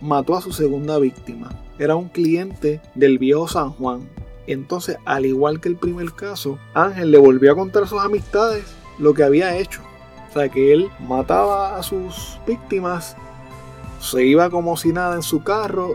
mató 0.00 0.36
a 0.36 0.42
su 0.42 0.52
segunda 0.52 0.98
víctima. 0.98 1.48
Era 1.78 1.96
un 1.96 2.08
cliente 2.08 2.80
del 2.94 3.18
viejo 3.18 3.48
San 3.48 3.70
Juan. 3.70 4.08
Entonces, 4.46 4.96
al 5.04 5.26
igual 5.26 5.60
que 5.60 5.68
el 5.68 5.76
primer 5.76 6.12
caso, 6.12 6.58
Ángel 6.74 7.10
le 7.10 7.18
volvió 7.18 7.52
a 7.52 7.56
contar 7.56 7.84
a 7.84 7.86
sus 7.86 8.00
amistades 8.00 8.64
lo 8.98 9.14
que 9.14 9.22
había 9.22 9.56
hecho. 9.56 9.80
Sea, 10.32 10.48
que 10.48 10.72
él 10.72 10.90
mataba 11.00 11.76
a 11.76 11.82
sus 11.82 12.38
víctimas, 12.46 13.16
se 14.00 14.24
iba 14.24 14.50
como 14.50 14.76
si 14.76 14.92
nada 14.92 15.16
en 15.16 15.22
su 15.22 15.42
carro 15.42 15.94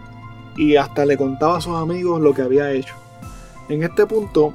y 0.58 0.76
hasta 0.76 1.06
le 1.06 1.18
contaba 1.18 1.58
a 1.58 1.62
sus 1.62 1.76
amigos 1.76 2.22
lo 2.22 2.34
que 2.34 2.42
había 2.42 2.72
hecho. 2.72 2.96
En 3.70 3.84
este 3.84 4.06
punto, 4.06 4.54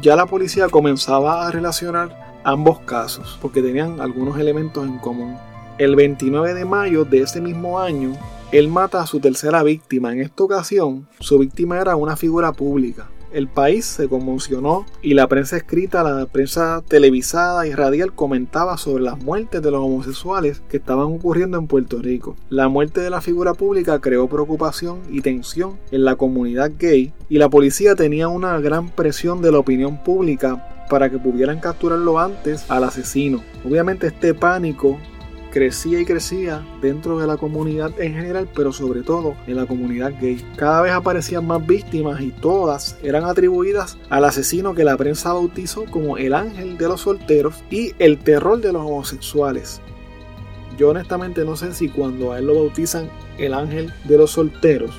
ya 0.00 0.16
la 0.16 0.26
policía 0.26 0.68
comenzaba 0.68 1.46
a 1.46 1.50
relacionar 1.50 2.40
ambos 2.44 2.80
casos 2.80 3.38
porque 3.40 3.62
tenían 3.62 4.00
algunos 4.00 4.38
elementos 4.38 4.86
en 4.86 4.98
común. 4.98 5.36
El 5.78 5.96
29 5.96 6.54
de 6.54 6.64
mayo 6.64 7.04
de 7.04 7.22
ese 7.22 7.40
mismo 7.40 7.78
año, 7.78 8.12
él 8.52 8.68
mata 8.68 9.00
a 9.00 9.06
su 9.06 9.20
tercera 9.20 9.62
víctima. 9.62 10.12
En 10.12 10.20
esta 10.20 10.42
ocasión, 10.42 11.06
su 11.20 11.38
víctima 11.38 11.78
era 11.80 11.96
una 11.96 12.16
figura 12.16 12.52
pública. 12.52 13.08
El 13.32 13.46
país 13.46 13.84
se 13.84 14.08
conmocionó 14.08 14.86
y 15.02 15.14
la 15.14 15.26
prensa 15.26 15.56
escrita, 15.56 16.02
la 16.02 16.26
prensa 16.26 16.82
televisada 16.86 17.66
y 17.66 17.72
radial 17.72 18.14
comentaba 18.14 18.78
sobre 18.78 19.04
las 19.04 19.18
muertes 19.22 19.62
de 19.62 19.70
los 19.70 19.80
homosexuales 19.80 20.62
que 20.68 20.78
estaban 20.78 21.06
ocurriendo 21.06 21.58
en 21.58 21.66
Puerto 21.66 21.98
Rico. 22.00 22.36
La 22.48 22.68
muerte 22.68 23.00
de 23.00 23.10
la 23.10 23.20
figura 23.20 23.54
pública 23.54 24.00
creó 24.00 24.28
preocupación 24.28 25.00
y 25.10 25.20
tensión 25.20 25.78
en 25.90 26.04
la 26.04 26.16
comunidad 26.16 26.72
gay 26.78 27.12
y 27.28 27.38
la 27.38 27.50
policía 27.50 27.94
tenía 27.94 28.28
una 28.28 28.58
gran 28.60 28.88
presión 28.88 29.42
de 29.42 29.52
la 29.52 29.58
opinión 29.58 30.02
pública 30.02 30.86
para 30.88 31.10
que 31.10 31.18
pudieran 31.18 31.60
capturarlo 31.60 32.18
antes 32.18 32.70
al 32.70 32.84
asesino. 32.84 33.42
Obviamente 33.64 34.06
este 34.06 34.32
pánico 34.32 34.98
crecía 35.50 36.00
y 36.00 36.04
crecía 36.04 36.66
dentro 36.80 37.18
de 37.18 37.26
la 37.26 37.36
comunidad 37.36 37.98
en 38.00 38.14
general, 38.14 38.48
pero 38.54 38.72
sobre 38.72 39.02
todo 39.02 39.34
en 39.46 39.56
la 39.56 39.66
comunidad 39.66 40.12
gay. 40.20 40.44
Cada 40.56 40.82
vez 40.82 40.92
aparecían 40.92 41.46
más 41.46 41.66
víctimas 41.66 42.20
y 42.20 42.30
todas 42.30 42.96
eran 43.02 43.24
atribuidas 43.24 43.98
al 44.10 44.24
asesino 44.24 44.74
que 44.74 44.84
la 44.84 44.96
prensa 44.96 45.32
bautizó 45.32 45.84
como 45.86 46.18
el 46.18 46.34
ángel 46.34 46.78
de 46.78 46.88
los 46.88 47.02
solteros 47.02 47.62
y 47.70 47.92
el 47.98 48.18
terror 48.18 48.60
de 48.60 48.72
los 48.72 48.82
homosexuales. 48.82 49.80
Yo 50.76 50.90
honestamente 50.90 51.44
no 51.44 51.56
sé 51.56 51.74
si 51.74 51.88
cuando 51.88 52.32
a 52.32 52.38
él 52.38 52.46
lo 52.46 52.54
bautizan 52.54 53.10
el 53.38 53.54
ángel 53.54 53.92
de 54.04 54.18
los 54.18 54.32
solteros, 54.32 54.92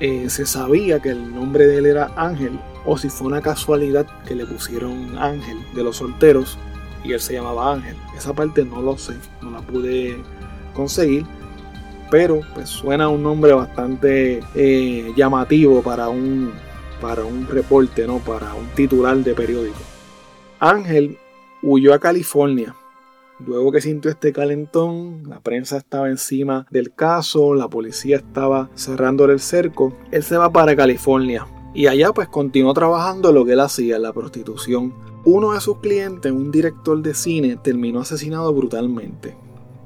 eh, 0.00 0.28
se 0.28 0.46
sabía 0.46 1.00
que 1.00 1.10
el 1.10 1.34
nombre 1.34 1.66
de 1.66 1.78
él 1.78 1.86
era 1.86 2.12
Ángel 2.16 2.58
o 2.84 2.98
si 2.98 3.08
fue 3.08 3.28
una 3.28 3.40
casualidad 3.40 4.06
que 4.26 4.34
le 4.34 4.44
pusieron 4.44 5.16
Ángel 5.16 5.58
de 5.74 5.84
los 5.84 5.98
solteros 5.98 6.58
y 7.04 7.12
él 7.12 7.20
se 7.20 7.34
llamaba 7.34 7.72
Ángel. 7.72 7.96
Esa 8.16 8.32
parte 8.32 8.64
no 8.64 8.80
lo 8.80 8.96
sé, 8.96 9.14
no 9.40 9.50
la 9.50 9.60
pude 9.60 10.16
conseguir, 10.74 11.24
pero 12.10 12.40
pues 12.54 12.68
suena 12.68 13.08
un 13.08 13.22
nombre 13.22 13.52
bastante 13.52 14.42
eh, 14.54 15.12
llamativo 15.16 15.82
para 15.82 16.08
un, 16.08 16.52
para 17.00 17.24
un 17.24 17.46
reporte, 17.46 18.06
¿no? 18.06 18.18
para 18.18 18.54
un 18.54 18.66
titular 18.74 19.16
de 19.16 19.34
periódico. 19.34 19.78
Ángel 20.60 21.18
huyó 21.62 21.94
a 21.94 21.98
California. 21.98 22.76
Luego 23.44 23.72
que 23.72 23.80
sintió 23.80 24.10
este 24.10 24.32
calentón, 24.32 25.24
la 25.28 25.40
prensa 25.40 25.76
estaba 25.76 26.08
encima 26.08 26.66
del 26.70 26.94
caso, 26.94 27.54
la 27.54 27.66
policía 27.66 28.16
estaba 28.16 28.70
cerrándole 28.76 29.32
el 29.32 29.40
cerco. 29.40 29.96
Él 30.12 30.22
se 30.22 30.36
va 30.36 30.52
para 30.52 30.76
California 30.76 31.46
y 31.74 31.86
allá 31.86 32.12
pues 32.12 32.28
continuó 32.28 32.72
trabajando 32.74 33.32
lo 33.32 33.44
que 33.44 33.52
él 33.54 33.60
hacía, 33.60 33.98
la 33.98 34.12
prostitución 34.12 34.94
uno 35.24 35.52
de 35.52 35.60
sus 35.60 35.78
clientes, 35.78 36.32
un 36.32 36.50
director 36.50 37.00
de 37.00 37.14
cine, 37.14 37.56
terminó 37.56 38.00
asesinado 38.00 38.52
brutalmente. 38.52 39.36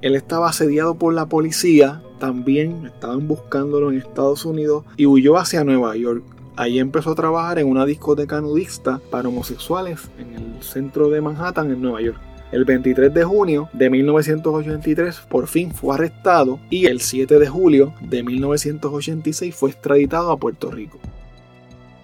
Él 0.00 0.14
estaba 0.14 0.48
asediado 0.48 0.94
por 0.94 1.12
la 1.12 1.26
policía, 1.26 2.02
también 2.18 2.86
estaban 2.86 3.28
buscándolo 3.28 3.90
en 3.90 3.98
Estados 3.98 4.44
Unidos 4.44 4.84
y 4.96 5.06
huyó 5.06 5.36
hacia 5.36 5.64
Nueva 5.64 5.94
York. 5.96 6.22
Allí 6.56 6.78
empezó 6.78 7.10
a 7.10 7.14
trabajar 7.14 7.58
en 7.58 7.68
una 7.68 7.84
discoteca 7.84 8.40
nudista 8.40 9.00
para 9.10 9.28
homosexuales 9.28 10.08
en 10.18 10.34
el 10.34 10.62
centro 10.62 11.10
de 11.10 11.20
Manhattan, 11.20 11.70
en 11.70 11.82
Nueva 11.82 12.00
York. 12.00 12.18
El 12.52 12.64
23 12.64 13.12
de 13.12 13.24
junio 13.24 13.68
de 13.72 13.90
1983 13.90 15.20
por 15.28 15.48
fin 15.48 15.74
fue 15.74 15.94
arrestado 15.94 16.60
y 16.70 16.86
el 16.86 17.00
7 17.00 17.38
de 17.38 17.48
julio 17.48 17.92
de 18.00 18.22
1986 18.22 19.54
fue 19.54 19.70
extraditado 19.70 20.30
a 20.30 20.38
Puerto 20.38 20.70
Rico. 20.70 20.98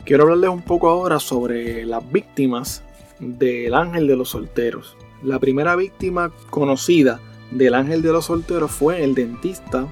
Quiero 0.05 0.25
hablarles 0.25 0.51
un 0.51 0.62
poco 0.62 0.89
ahora 0.89 1.21
sobre 1.21 1.87
las 1.87 2.11
víctimas 2.11 2.83
del 3.23 3.75
ángel 3.75 4.07
de 4.07 4.17
los 4.17 4.31
solteros. 4.31 4.97
La 5.23 5.38
primera 5.38 5.76
víctima 5.76 6.33
conocida 6.50 7.21
del 7.52 7.75
ángel 7.75 8.02
de 8.02 8.12
los 8.12 8.26
solteros 8.26 8.71
fue 8.73 9.05
el 9.05 9.14
dentista 9.14 9.87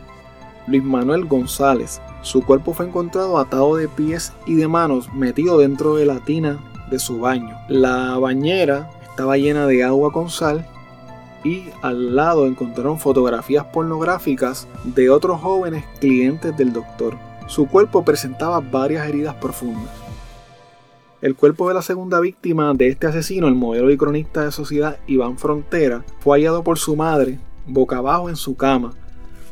Luis 0.66 0.82
Manuel 0.82 1.24
González. 1.26 2.00
Su 2.22 2.42
cuerpo 2.42 2.74
fue 2.74 2.86
encontrado 2.86 3.38
atado 3.38 3.76
de 3.76 3.88
pies 3.88 4.32
y 4.46 4.56
de 4.56 4.68
manos 4.68 5.12
metido 5.14 5.58
dentro 5.58 5.94
de 5.94 6.06
la 6.06 6.20
tina 6.24 6.58
de 6.90 6.98
su 6.98 7.20
baño. 7.20 7.56
La 7.68 8.18
bañera 8.18 8.90
estaba 9.08 9.36
llena 9.36 9.66
de 9.66 9.84
agua 9.84 10.12
con 10.12 10.28
sal 10.28 10.66
y 11.44 11.64
al 11.82 12.16
lado 12.16 12.46
encontraron 12.46 12.98
fotografías 12.98 13.64
pornográficas 13.66 14.68
de 14.84 15.08
otros 15.08 15.40
jóvenes 15.40 15.84
clientes 16.00 16.56
del 16.56 16.72
doctor. 16.72 17.16
Su 17.46 17.66
cuerpo 17.66 18.04
presentaba 18.04 18.60
varias 18.60 19.08
heridas 19.08 19.34
profundas. 19.36 19.99
El 21.22 21.36
cuerpo 21.36 21.68
de 21.68 21.74
la 21.74 21.82
segunda 21.82 22.18
víctima 22.18 22.72
de 22.72 22.88
este 22.88 23.06
asesino, 23.06 23.46
el 23.46 23.54
modelo 23.54 23.90
y 23.90 23.98
cronista 23.98 24.42
de 24.42 24.52
sociedad 24.52 24.96
Iván 25.06 25.36
Frontera, 25.36 26.02
fue 26.20 26.38
hallado 26.38 26.64
por 26.64 26.78
su 26.78 26.96
madre, 26.96 27.38
boca 27.66 27.98
abajo 27.98 28.30
en 28.30 28.36
su 28.36 28.56
cama, 28.56 28.94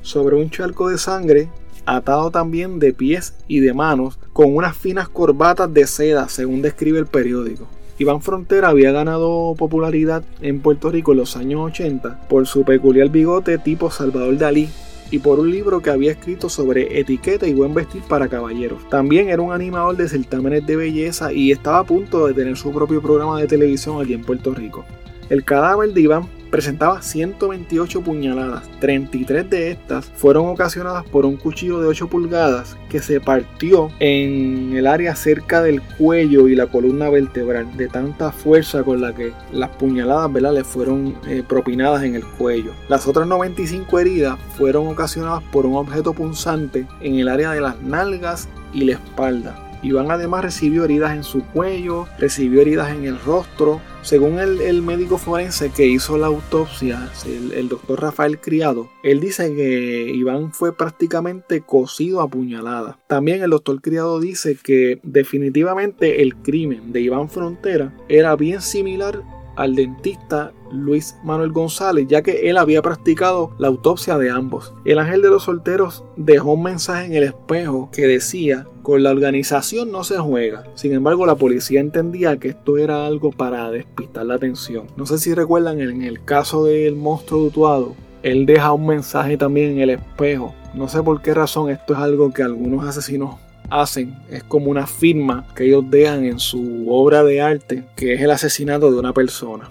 sobre 0.00 0.36
un 0.36 0.48
charco 0.48 0.88
de 0.88 0.96
sangre, 0.96 1.50
atado 1.84 2.30
también 2.30 2.78
de 2.78 2.94
pies 2.94 3.34
y 3.48 3.60
de 3.60 3.74
manos, 3.74 4.18
con 4.32 4.56
unas 4.56 4.78
finas 4.78 5.10
corbatas 5.10 5.70
de 5.74 5.86
seda, 5.86 6.30
según 6.30 6.62
describe 6.62 7.00
el 7.00 7.06
periódico. 7.06 7.66
Iván 7.98 8.22
Frontera 8.22 8.68
había 8.68 8.90
ganado 8.90 9.54
popularidad 9.58 10.24
en 10.40 10.60
Puerto 10.60 10.90
Rico 10.90 11.12
en 11.12 11.18
los 11.18 11.36
años 11.36 11.60
80 11.60 12.28
por 12.30 12.46
su 12.46 12.64
peculiar 12.64 13.10
bigote 13.10 13.58
tipo 13.58 13.90
Salvador 13.90 14.38
Dalí, 14.38 14.70
y 15.10 15.18
por 15.18 15.40
un 15.40 15.50
libro 15.50 15.80
que 15.80 15.90
había 15.90 16.12
escrito 16.12 16.48
sobre 16.48 16.98
etiqueta 16.98 17.46
y 17.46 17.54
buen 17.54 17.74
vestir 17.74 18.02
para 18.02 18.28
caballeros. 18.28 18.88
También 18.88 19.28
era 19.28 19.42
un 19.42 19.52
animador 19.52 19.96
de 19.96 20.08
certámenes 20.08 20.66
de 20.66 20.76
belleza 20.76 21.32
y 21.32 21.52
estaba 21.52 21.80
a 21.80 21.84
punto 21.84 22.26
de 22.26 22.34
tener 22.34 22.56
su 22.56 22.72
propio 22.72 23.00
programa 23.00 23.40
de 23.40 23.46
televisión 23.46 24.00
aquí 24.02 24.14
en 24.14 24.22
Puerto 24.22 24.54
Rico. 24.54 24.84
El 25.30 25.44
cadáver 25.44 25.92
de 25.92 26.00
Iván 26.00 26.28
presentaba 26.50 27.02
128 27.02 28.00
puñaladas. 28.00 28.68
33 28.80 29.50
de 29.50 29.70
estas 29.72 30.06
fueron 30.16 30.48
ocasionadas 30.48 31.04
por 31.04 31.26
un 31.26 31.36
cuchillo 31.36 31.80
de 31.80 31.88
8 31.88 32.08
pulgadas 32.08 32.76
que 32.88 33.00
se 33.00 33.20
partió 33.20 33.90
en 34.00 34.74
el 34.74 34.86
área 34.86 35.14
cerca 35.14 35.62
del 35.62 35.82
cuello 35.82 36.48
y 36.48 36.54
la 36.54 36.66
columna 36.66 37.10
vertebral 37.10 37.76
de 37.76 37.88
tanta 37.88 38.32
fuerza 38.32 38.82
con 38.82 39.00
la 39.00 39.14
que 39.14 39.32
las 39.52 39.70
puñaladas 39.70 40.30
le 40.32 40.64
fueron 40.64 41.16
eh, 41.26 41.42
propinadas 41.46 42.02
en 42.04 42.14
el 42.14 42.24
cuello. 42.24 42.72
Las 42.88 43.06
otras 43.06 43.26
95 43.26 43.98
heridas 43.98 44.38
fueron 44.56 44.86
ocasionadas 44.88 45.42
por 45.52 45.66
un 45.66 45.76
objeto 45.76 46.12
punzante 46.14 46.86
en 47.00 47.16
el 47.16 47.28
área 47.28 47.52
de 47.52 47.60
las 47.60 47.80
nalgas 47.82 48.48
y 48.72 48.84
la 48.84 48.92
espalda. 48.92 49.67
Iván 49.82 50.10
además 50.10 50.42
recibió 50.42 50.84
heridas 50.84 51.14
en 51.14 51.24
su 51.24 51.44
cuello, 51.44 52.06
recibió 52.18 52.60
heridas 52.60 52.90
en 52.90 53.04
el 53.04 53.18
rostro. 53.20 53.80
Según 54.02 54.38
el, 54.38 54.82
médico 54.82 55.18
forense 55.18 55.70
que 55.70 55.86
hizo 55.86 56.16
la 56.16 56.28
autopsia, 56.28 57.10
el, 57.26 57.68
doctor 57.68 58.00
Rafael 58.00 58.40
Criado, 58.40 58.88
él 59.02 59.20
dice 59.20 59.54
que 59.54 60.10
Iván 60.14 60.52
fue 60.52 60.74
prácticamente 60.74 61.60
cosido 61.60 62.20
a 62.20 62.28
puñalada. 62.28 62.98
También 63.06 63.42
el 63.42 63.50
doctor 63.50 63.80
Criado 63.80 64.20
dice 64.20 64.56
que 64.62 65.00
definitivamente 65.02 66.22
el 66.22 66.36
crimen 66.36 66.92
de 66.92 67.00
Iván 67.02 67.28
Frontera 67.28 67.92
era 68.08 68.34
bien 68.36 68.62
similar 68.62 69.22
al 69.58 69.74
dentista 69.74 70.52
Luis 70.70 71.16
Manuel 71.24 71.50
González, 71.50 72.06
ya 72.08 72.22
que 72.22 72.48
él 72.48 72.56
había 72.56 72.80
practicado 72.80 73.50
la 73.58 73.68
autopsia 73.68 74.16
de 74.16 74.30
ambos. 74.30 74.72
El 74.84 75.00
ángel 75.00 75.20
de 75.20 75.30
los 75.30 75.44
solteros 75.44 76.04
dejó 76.16 76.52
un 76.52 76.62
mensaje 76.62 77.06
en 77.06 77.14
el 77.14 77.24
espejo 77.24 77.90
que 77.92 78.06
decía, 78.06 78.66
con 78.82 79.02
la 79.02 79.10
organización 79.10 79.90
no 79.90 80.04
se 80.04 80.16
juega. 80.18 80.64
Sin 80.74 80.92
embargo, 80.92 81.26
la 81.26 81.34
policía 81.34 81.80
entendía 81.80 82.38
que 82.38 82.48
esto 82.48 82.78
era 82.78 83.04
algo 83.04 83.32
para 83.32 83.70
despistar 83.70 84.26
la 84.26 84.34
atención. 84.34 84.86
No 84.96 85.06
sé 85.06 85.18
si 85.18 85.34
recuerdan 85.34 85.80
en 85.80 86.02
el 86.02 86.24
caso 86.24 86.64
del 86.64 86.94
monstruo 86.94 87.40
dutuado, 87.40 87.96
él 88.22 88.46
deja 88.46 88.72
un 88.72 88.86
mensaje 88.86 89.36
también 89.36 89.72
en 89.72 89.80
el 89.80 89.90
espejo. 89.90 90.54
No 90.72 90.88
sé 90.88 91.02
por 91.02 91.20
qué 91.20 91.34
razón 91.34 91.70
esto 91.70 91.94
es 91.94 91.98
algo 91.98 92.32
que 92.32 92.42
algunos 92.42 92.86
asesinos 92.86 93.36
hacen 93.70 94.18
es 94.30 94.42
como 94.42 94.70
una 94.70 94.86
firma 94.86 95.46
que 95.54 95.66
ellos 95.66 95.84
dejan 95.88 96.24
en 96.24 96.38
su 96.38 96.86
obra 96.88 97.22
de 97.22 97.40
arte, 97.40 97.84
que 97.96 98.14
es 98.14 98.20
el 98.20 98.30
asesinato 98.30 98.90
de 98.90 98.98
una 98.98 99.12
persona. 99.12 99.70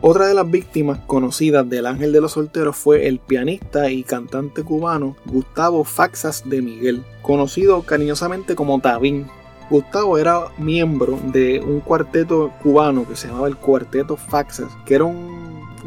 Otra 0.00 0.28
de 0.28 0.34
las 0.34 0.48
víctimas 0.48 1.00
conocidas 1.06 1.68
del 1.68 1.86
Ángel 1.86 2.12
de 2.12 2.20
los 2.20 2.32
Solteros 2.32 2.76
fue 2.76 3.08
el 3.08 3.18
pianista 3.18 3.90
y 3.90 4.04
cantante 4.04 4.62
cubano 4.62 5.16
Gustavo 5.24 5.82
Faxas 5.82 6.48
de 6.48 6.62
Miguel, 6.62 7.02
conocido 7.20 7.82
cariñosamente 7.82 8.54
como 8.54 8.78
Tabín. 8.80 9.26
Gustavo 9.68 10.16
era 10.16 10.44
miembro 10.56 11.18
de 11.32 11.60
un 11.60 11.80
cuarteto 11.80 12.52
cubano 12.62 13.08
que 13.08 13.16
se 13.16 13.26
llamaba 13.26 13.48
el 13.48 13.56
Cuarteto 13.56 14.16
Faxas, 14.16 14.70
que 14.86 14.94
era 14.94 15.04
un 15.04 15.37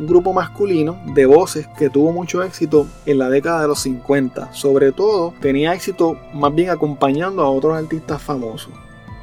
un 0.02 0.08
grupo 0.08 0.34
masculino 0.34 1.00
de 1.14 1.28
voces 1.28 1.68
que 1.78 1.92
tuvo 1.92 2.12
mucho 2.12 2.42
éxito 2.42 2.88
en 3.06 3.20
la 3.20 3.30
década 3.30 3.62
de 3.62 3.68
los 3.68 3.82
50. 3.82 4.52
Sobre 4.52 4.92
todo 4.92 5.32
tenía 5.42 5.76
éxito 5.76 6.18
más 6.34 6.54
bien 6.56 6.72
acompañando 6.72 7.44
a 7.44 7.52
otros 7.52 7.78
artistas 7.78 8.20
famosos. 8.20 8.74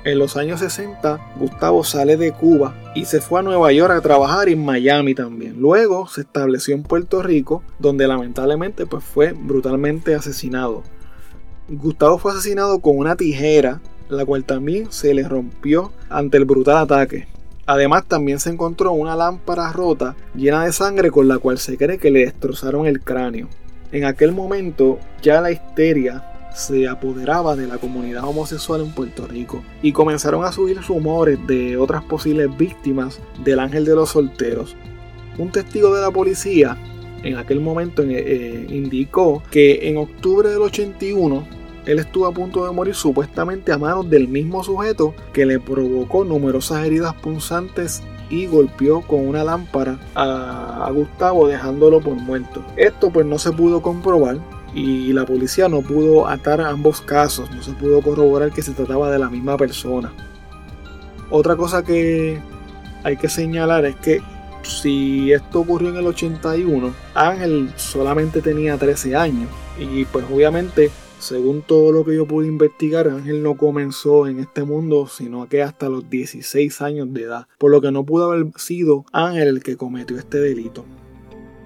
En 0.04 0.20
los 0.20 0.36
años 0.36 0.60
60, 0.60 1.18
Gustavo 1.36 1.82
sale 1.82 2.16
de 2.16 2.30
Cuba 2.30 2.76
y 2.94 3.06
se 3.06 3.20
fue 3.20 3.40
a 3.40 3.42
Nueva 3.42 3.72
York 3.72 3.92
a 3.92 4.00
trabajar 4.00 4.48
y 4.48 4.52
en 4.52 4.64
Miami 4.64 5.16
también. 5.16 5.60
Luego 5.60 6.06
se 6.06 6.20
estableció 6.20 6.76
en 6.76 6.84
Puerto 6.84 7.22
Rico, 7.22 7.64
donde 7.80 8.06
lamentablemente 8.06 8.86
pues, 8.86 9.02
fue 9.02 9.32
brutalmente 9.32 10.14
asesinado. 10.14 10.84
Gustavo 11.68 12.18
fue 12.18 12.30
asesinado 12.30 12.78
con 12.78 12.96
una 12.96 13.16
tijera, 13.16 13.80
la 14.08 14.24
cual 14.24 14.44
también 14.44 14.92
se 14.92 15.12
le 15.12 15.26
rompió 15.26 15.92
ante 16.08 16.36
el 16.36 16.44
brutal 16.44 16.76
ataque. 16.76 17.26
Además 17.68 18.06
también 18.06 18.40
se 18.40 18.48
encontró 18.48 18.92
una 18.92 19.14
lámpara 19.14 19.70
rota 19.72 20.16
llena 20.34 20.64
de 20.64 20.72
sangre 20.72 21.10
con 21.10 21.28
la 21.28 21.36
cual 21.36 21.58
se 21.58 21.76
cree 21.76 21.98
que 21.98 22.10
le 22.10 22.20
destrozaron 22.20 22.86
el 22.86 23.02
cráneo. 23.02 23.46
En 23.92 24.06
aquel 24.06 24.32
momento 24.32 24.98
ya 25.20 25.42
la 25.42 25.50
histeria 25.50 26.24
se 26.54 26.88
apoderaba 26.88 27.56
de 27.56 27.66
la 27.66 27.76
comunidad 27.76 28.24
homosexual 28.24 28.80
en 28.80 28.92
Puerto 28.92 29.26
Rico 29.26 29.62
y 29.82 29.92
comenzaron 29.92 30.46
a 30.46 30.52
subir 30.52 30.80
rumores 30.80 31.38
de 31.46 31.76
otras 31.76 32.02
posibles 32.04 32.48
víctimas 32.56 33.20
del 33.44 33.58
ángel 33.58 33.84
de 33.84 33.94
los 33.94 34.08
solteros. 34.08 34.74
Un 35.36 35.52
testigo 35.52 35.94
de 35.94 36.00
la 36.00 36.10
policía 36.10 36.78
en 37.22 37.36
aquel 37.36 37.60
momento 37.60 38.02
eh, 38.02 38.66
indicó 38.70 39.42
que 39.50 39.90
en 39.90 39.98
octubre 39.98 40.48
del 40.48 40.62
81 40.62 41.46
él 41.88 41.98
estuvo 41.98 42.26
a 42.26 42.32
punto 42.32 42.66
de 42.66 42.70
morir 42.70 42.94
supuestamente 42.94 43.72
a 43.72 43.78
manos 43.78 44.10
del 44.10 44.28
mismo 44.28 44.62
sujeto 44.62 45.14
que 45.32 45.46
le 45.46 45.58
provocó 45.58 46.22
numerosas 46.22 46.84
heridas 46.84 47.14
punzantes 47.14 48.02
y 48.28 48.46
golpeó 48.46 49.00
con 49.00 49.26
una 49.26 49.42
lámpara 49.42 49.98
a, 50.14 50.90
Gustavo 50.92 51.48
dejándolo 51.48 52.00
por 52.00 52.14
muerto. 52.14 52.62
Esto 52.76 53.10
pues 53.10 53.24
no 53.24 53.38
se 53.38 53.52
pudo 53.52 53.80
comprobar 53.80 54.36
y 54.74 55.14
la 55.14 55.24
policía 55.24 55.70
no 55.70 55.80
pudo 55.80 56.28
atar 56.28 56.60
ambos 56.60 57.00
casos, 57.00 57.50
no 57.50 57.62
se 57.62 57.72
pudo 57.72 58.02
corroborar 58.02 58.52
que 58.52 58.60
se 58.60 58.72
trataba 58.72 59.10
de 59.10 59.18
la 59.18 59.30
misma 59.30 59.56
persona. 59.56 60.12
Otra 61.30 61.56
cosa 61.56 61.82
que 61.82 62.38
hay 63.02 63.16
que 63.16 63.30
señalar 63.30 63.86
es 63.86 63.96
que 63.96 64.20
si 64.62 65.32
esto 65.32 65.60
ocurrió 65.60 65.88
en 65.88 65.96
el 65.96 66.06
81, 66.06 66.92
Ángel 67.14 67.70
solamente 67.76 68.42
tenía 68.42 68.76
13 68.76 69.16
años 69.16 69.48
y 69.78 70.04
pues 70.04 70.26
obviamente 70.30 70.90
según 71.18 71.62
todo 71.62 71.92
lo 71.92 72.04
que 72.04 72.14
yo 72.14 72.26
pude 72.26 72.46
investigar, 72.46 73.08
Ángel 73.08 73.42
no 73.42 73.56
comenzó 73.56 74.26
en 74.26 74.38
este 74.38 74.64
mundo 74.64 75.06
sino 75.06 75.48
que 75.48 75.62
hasta 75.62 75.88
los 75.88 76.08
16 76.08 76.80
años 76.80 77.12
de 77.12 77.22
edad, 77.22 77.46
por 77.58 77.70
lo 77.70 77.80
que 77.80 77.90
no 77.90 78.04
pudo 78.04 78.30
haber 78.30 78.46
sido 78.56 79.04
Ángel 79.12 79.48
el 79.48 79.62
que 79.62 79.76
cometió 79.76 80.18
este 80.18 80.38
delito. 80.38 80.84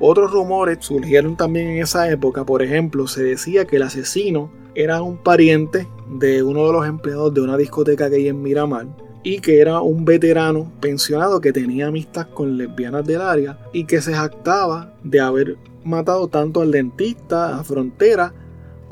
Otros 0.01 0.33
rumores 0.33 0.79
surgieron 0.81 1.37
también 1.37 1.69
en 1.69 1.83
esa 1.83 2.11
época, 2.11 2.45
por 2.45 2.63
ejemplo, 2.63 3.07
se 3.07 3.23
decía 3.23 3.67
que 3.67 3.77
el 3.77 3.83
asesino 3.83 4.51
era 4.75 5.03
un 5.03 5.17
pariente 5.17 5.87
de 6.09 6.43
uno 6.43 6.67
de 6.67 6.73
los 6.73 6.87
empleados 6.87 7.33
de 7.35 7.41
una 7.41 7.57
discoteca 7.57 8.11
que 8.11 8.17
hay 8.17 8.29
en 8.29 8.43
Miramar 8.43 8.89
y 9.23 9.39
que 9.41 9.61
era 9.61 9.81
un 9.81 10.05
veterano 10.05 10.73
pensionado 10.81 11.41
que 11.41 11.53
tenía 11.53 11.87
amistad 11.87 12.29
con 12.35 12.57
lesbianas 12.57 13.07
del 13.07 13.21
área 13.21 13.59
y 13.73 13.85
que 13.85 14.01
se 14.01 14.13
jactaba 14.13 14.95
de 15.05 15.21
haber 15.21 15.57
matado 15.85 16.29
tanto 16.29 16.63
al 16.63 16.71
dentista, 16.71 17.59
a 17.59 17.65
Frontera 17.65 18.35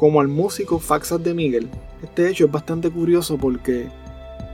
como 0.01 0.23
al 0.23 0.29
músico 0.29 0.79
Faxas 0.79 1.23
de 1.23 1.35
Miguel. 1.35 1.69
Este 2.03 2.31
hecho 2.31 2.47
es 2.47 2.51
bastante 2.51 2.89
curioso 2.91 3.37
porque 3.37 3.87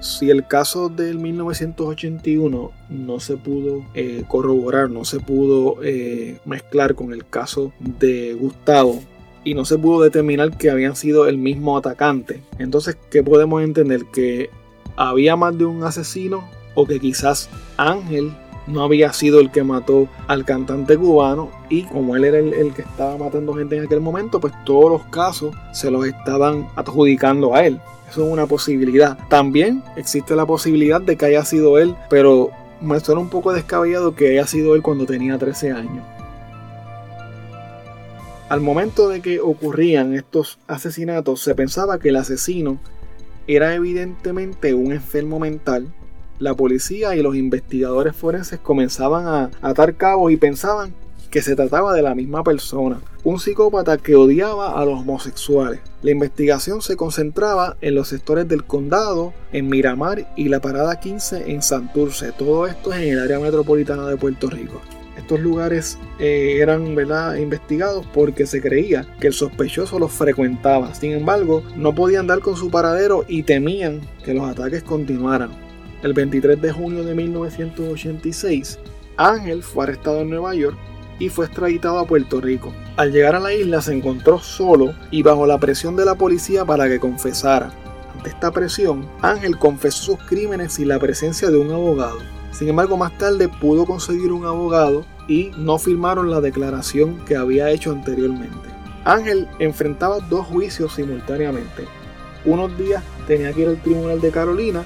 si 0.00 0.28
el 0.28 0.44
caso 0.44 0.88
del 0.88 1.20
1981 1.20 2.72
no 2.88 3.20
se 3.20 3.36
pudo 3.36 3.86
eh, 3.94 4.24
corroborar, 4.26 4.90
no 4.90 5.04
se 5.04 5.20
pudo 5.20 5.76
eh, 5.84 6.40
mezclar 6.44 6.96
con 6.96 7.12
el 7.12 7.24
caso 7.24 7.72
de 7.78 8.34
Gustavo 8.34 9.00
y 9.44 9.54
no 9.54 9.64
se 9.64 9.78
pudo 9.78 10.02
determinar 10.02 10.58
que 10.58 10.68
habían 10.68 10.96
sido 10.96 11.28
el 11.28 11.38
mismo 11.38 11.78
atacante, 11.78 12.42
entonces 12.58 12.98
¿qué 13.08 13.22
podemos 13.22 13.62
entender? 13.62 14.04
Que 14.06 14.50
había 14.96 15.36
más 15.36 15.56
de 15.56 15.64
un 15.64 15.84
asesino 15.84 16.50
o 16.74 16.86
que 16.86 16.98
quizás 16.98 17.48
Ángel 17.76 18.32
no 18.66 18.82
había 18.82 19.12
sido 19.12 19.40
el 19.40 19.50
que 19.50 19.62
mató 19.62 20.08
al 20.26 20.44
cantante 20.44 20.96
cubano 20.96 21.50
y 21.68 21.84
como 21.84 22.16
él 22.16 22.24
era 22.24 22.38
el, 22.38 22.72
que 22.74 22.82
estaba 22.82 23.16
matando 23.16 23.54
gente 23.54 23.76
en 23.76 23.84
aquel 23.84 24.00
momento, 24.00 24.40
pues 24.40 24.52
todos 24.64 24.90
los 24.90 25.04
casos 25.06 25.54
se 25.72 25.90
los 25.90 26.06
estaban 26.06 26.66
adjudicando 26.76 27.54
a 27.54 27.64
él. 27.64 27.80
Eso 28.10 28.26
es 28.26 28.32
una 28.32 28.46
posibilidad. 28.46 29.18
También 29.28 29.82
existe 29.96 30.36
la 30.36 30.46
posibilidad 30.46 31.00
de 31.00 31.16
que 31.16 31.26
haya 31.26 31.44
sido 31.44 31.78
él, 31.78 31.94
pero 32.08 32.50
me 32.80 33.00
suena 33.00 33.20
un 33.20 33.28
poco 33.28 33.52
descabellado 33.52 34.14
que 34.14 34.30
haya 34.30 34.46
sido 34.46 34.74
él 34.74 34.82
cuando 34.82 35.06
tenía 35.06 35.38
13 35.38 35.72
años. 35.72 36.04
Al 38.48 38.60
momento 38.60 39.08
de 39.08 39.20
que 39.20 39.40
ocurrían 39.40 40.14
estos 40.14 40.58
asesinatos, 40.68 41.42
se 41.42 41.56
pensaba 41.56 41.98
que 41.98 42.10
el 42.10 42.16
asesino 42.16 42.78
era 43.48 43.74
evidentemente 43.74 44.74
un 44.74 44.92
enfermo 44.92 45.40
mental 45.40 45.92
la 46.38 46.54
policía 46.54 47.16
y 47.16 47.22
los 47.22 47.36
investigadores 47.36 48.14
forenses 48.14 48.58
comenzaban 48.60 49.26
a 49.26 49.50
atar 49.62 49.94
cabos 49.94 50.32
y 50.32 50.36
pensaban 50.36 50.94
que 51.30 51.42
se 51.42 51.56
trataba 51.56 51.92
de 51.92 52.02
la 52.02 52.14
misma 52.14 52.42
persona, 52.42 53.00
un 53.24 53.38
psicópata 53.38 53.98
que 53.98 54.16
odiaba 54.16 54.80
a 54.80 54.84
los 54.84 55.00
homosexuales. 55.00 55.80
La 56.02 56.10
investigación 56.12 56.82
se 56.82 56.96
concentraba 56.96 57.76
en 57.80 57.94
los 57.94 58.08
sectores 58.08 58.48
del 58.48 58.64
condado, 58.64 59.34
en 59.52 59.68
Miramar 59.68 60.32
y 60.36 60.48
la 60.48 60.60
Parada 60.60 60.98
15 61.00 61.50
en 61.50 61.62
Santurce, 61.62 62.32
todo 62.32 62.66
esto 62.66 62.92
es 62.92 63.00
en 63.00 63.14
el 63.14 63.20
área 63.20 63.38
metropolitana 63.38 64.06
de 64.06 64.16
Puerto 64.16 64.48
Rico. 64.48 64.80
Estos 65.16 65.40
lugares 65.40 65.98
eh, 66.18 66.58
eran 66.60 66.86
investigados 66.86 68.06
porque 68.14 68.46
se 68.46 68.60
creía 68.60 69.06
que 69.18 69.26
el 69.28 69.32
sospechoso 69.32 69.98
los 69.98 70.12
frecuentaba. 70.12 70.94
Sin 70.94 71.12
embargo, 71.12 71.62
no 71.74 71.94
podían 71.94 72.26
dar 72.26 72.40
con 72.40 72.56
su 72.56 72.70
paradero 72.70 73.24
y 73.26 73.42
temían 73.42 74.02
que 74.24 74.34
los 74.34 74.48
ataques 74.48 74.82
continuaran. 74.82 75.50
El 76.06 76.12
23 76.12 76.62
de 76.62 76.70
junio 76.70 77.02
de 77.02 77.16
1986, 77.16 78.78
Ángel 79.16 79.64
fue 79.64 79.82
arrestado 79.82 80.20
en 80.20 80.30
Nueva 80.30 80.54
York 80.54 80.78
y 81.18 81.30
fue 81.30 81.46
extraditado 81.46 81.98
a 81.98 82.06
Puerto 82.06 82.40
Rico. 82.40 82.72
Al 82.96 83.10
llegar 83.10 83.34
a 83.34 83.40
la 83.40 83.52
isla 83.52 83.80
se 83.80 83.92
encontró 83.92 84.38
solo 84.38 84.94
y 85.10 85.24
bajo 85.24 85.48
la 85.48 85.58
presión 85.58 85.96
de 85.96 86.04
la 86.04 86.14
policía 86.14 86.64
para 86.64 86.88
que 86.88 87.00
confesara. 87.00 87.72
Ante 88.14 88.30
esta 88.30 88.52
presión, 88.52 89.04
Ángel 89.20 89.58
confesó 89.58 90.12
sus 90.12 90.22
crímenes 90.28 90.74
sin 90.74 90.86
la 90.86 91.00
presencia 91.00 91.50
de 91.50 91.58
un 91.58 91.72
abogado. 91.72 92.18
Sin 92.52 92.68
embargo, 92.68 92.96
más 92.96 93.18
tarde 93.18 93.48
pudo 93.48 93.84
conseguir 93.84 94.30
un 94.30 94.46
abogado 94.46 95.04
y 95.26 95.50
no 95.58 95.76
firmaron 95.76 96.30
la 96.30 96.40
declaración 96.40 97.16
que 97.26 97.34
había 97.34 97.70
hecho 97.70 97.90
anteriormente. 97.90 98.68
Ángel 99.04 99.48
enfrentaba 99.58 100.20
dos 100.20 100.46
juicios 100.46 100.94
simultáneamente. 100.94 101.84
Unos 102.44 102.78
días 102.78 103.02
tenía 103.26 103.52
que 103.52 103.62
ir 103.62 103.68
al 103.70 103.82
tribunal 103.82 104.20
de 104.20 104.30
Carolina 104.30 104.84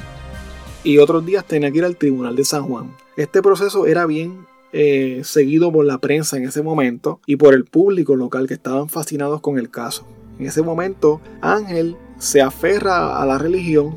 y 0.82 0.98
otros 0.98 1.24
días 1.26 1.44
tenía 1.44 1.70
que 1.70 1.78
ir 1.78 1.84
al 1.84 1.96
Tribunal 1.96 2.36
de 2.36 2.44
San 2.44 2.64
Juan. 2.64 2.94
Este 3.16 3.42
proceso 3.42 3.86
era 3.86 4.06
bien 4.06 4.46
eh, 4.72 5.22
seguido 5.24 5.72
por 5.72 5.84
la 5.84 5.98
prensa 5.98 6.36
en 6.36 6.44
ese 6.44 6.62
momento 6.62 7.20
y 7.26 7.36
por 7.36 7.54
el 7.54 7.64
público 7.64 8.16
local 8.16 8.46
que 8.46 8.54
estaban 8.54 8.88
fascinados 8.88 9.40
con 9.40 9.58
el 9.58 9.70
caso. 9.70 10.06
En 10.38 10.46
ese 10.46 10.62
momento, 10.62 11.20
Ángel 11.40 11.96
se 12.18 12.40
aferra 12.40 13.20
a 13.20 13.26
la 13.26 13.36
religión 13.36 13.96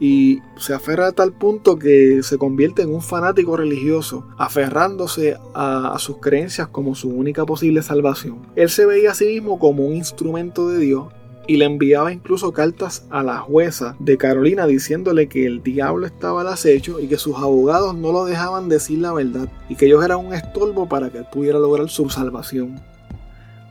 y 0.00 0.40
se 0.56 0.74
aferra 0.74 1.08
a 1.08 1.12
tal 1.12 1.32
punto 1.32 1.78
que 1.78 2.22
se 2.22 2.38
convierte 2.38 2.82
en 2.82 2.92
un 2.92 3.02
fanático 3.02 3.56
religioso, 3.56 4.26
aferrándose 4.36 5.36
a, 5.54 5.94
a, 5.94 5.98
sus 5.98 6.18
creencias 6.18 6.66
como 6.66 6.94
su 6.94 7.08
única 7.08 7.44
posible 7.46 7.82
salvación. 7.82 8.46
Él 8.56 8.68
se 8.68 8.84
veía 8.84 9.12
a 9.12 9.14
sí 9.14 9.26
mismo 9.26 9.58
como 9.58 9.84
un 9.84 9.94
instrumento 9.94 10.68
de 10.70 10.78
Dios 10.78 11.12
y 11.46 11.56
le 11.56 11.64
enviaba 11.64 12.12
incluso 12.12 12.52
cartas 12.52 13.06
a 13.10 13.22
la 13.22 13.38
jueza 13.38 13.96
de 13.98 14.16
Carolina 14.16 14.66
diciéndole 14.66 15.28
que 15.28 15.46
el 15.46 15.62
diablo 15.62 16.06
estaba 16.06 16.42
al 16.42 16.48
acecho 16.48 17.00
y 17.00 17.08
que 17.08 17.18
sus 17.18 17.36
abogados 17.36 17.94
no 17.94 18.12
lo 18.12 18.24
dejaban 18.24 18.68
decir 18.68 18.98
la 18.98 19.12
verdad 19.12 19.48
y 19.68 19.76
que 19.76 19.86
ellos 19.86 20.04
eran 20.04 20.18
un 20.18 20.34
estorbo 20.34 20.88
para 20.88 21.10
que 21.10 21.18
él 21.18 21.26
pudiera 21.32 21.58
lograr 21.58 21.88
su 21.88 22.08
salvación. 22.10 22.80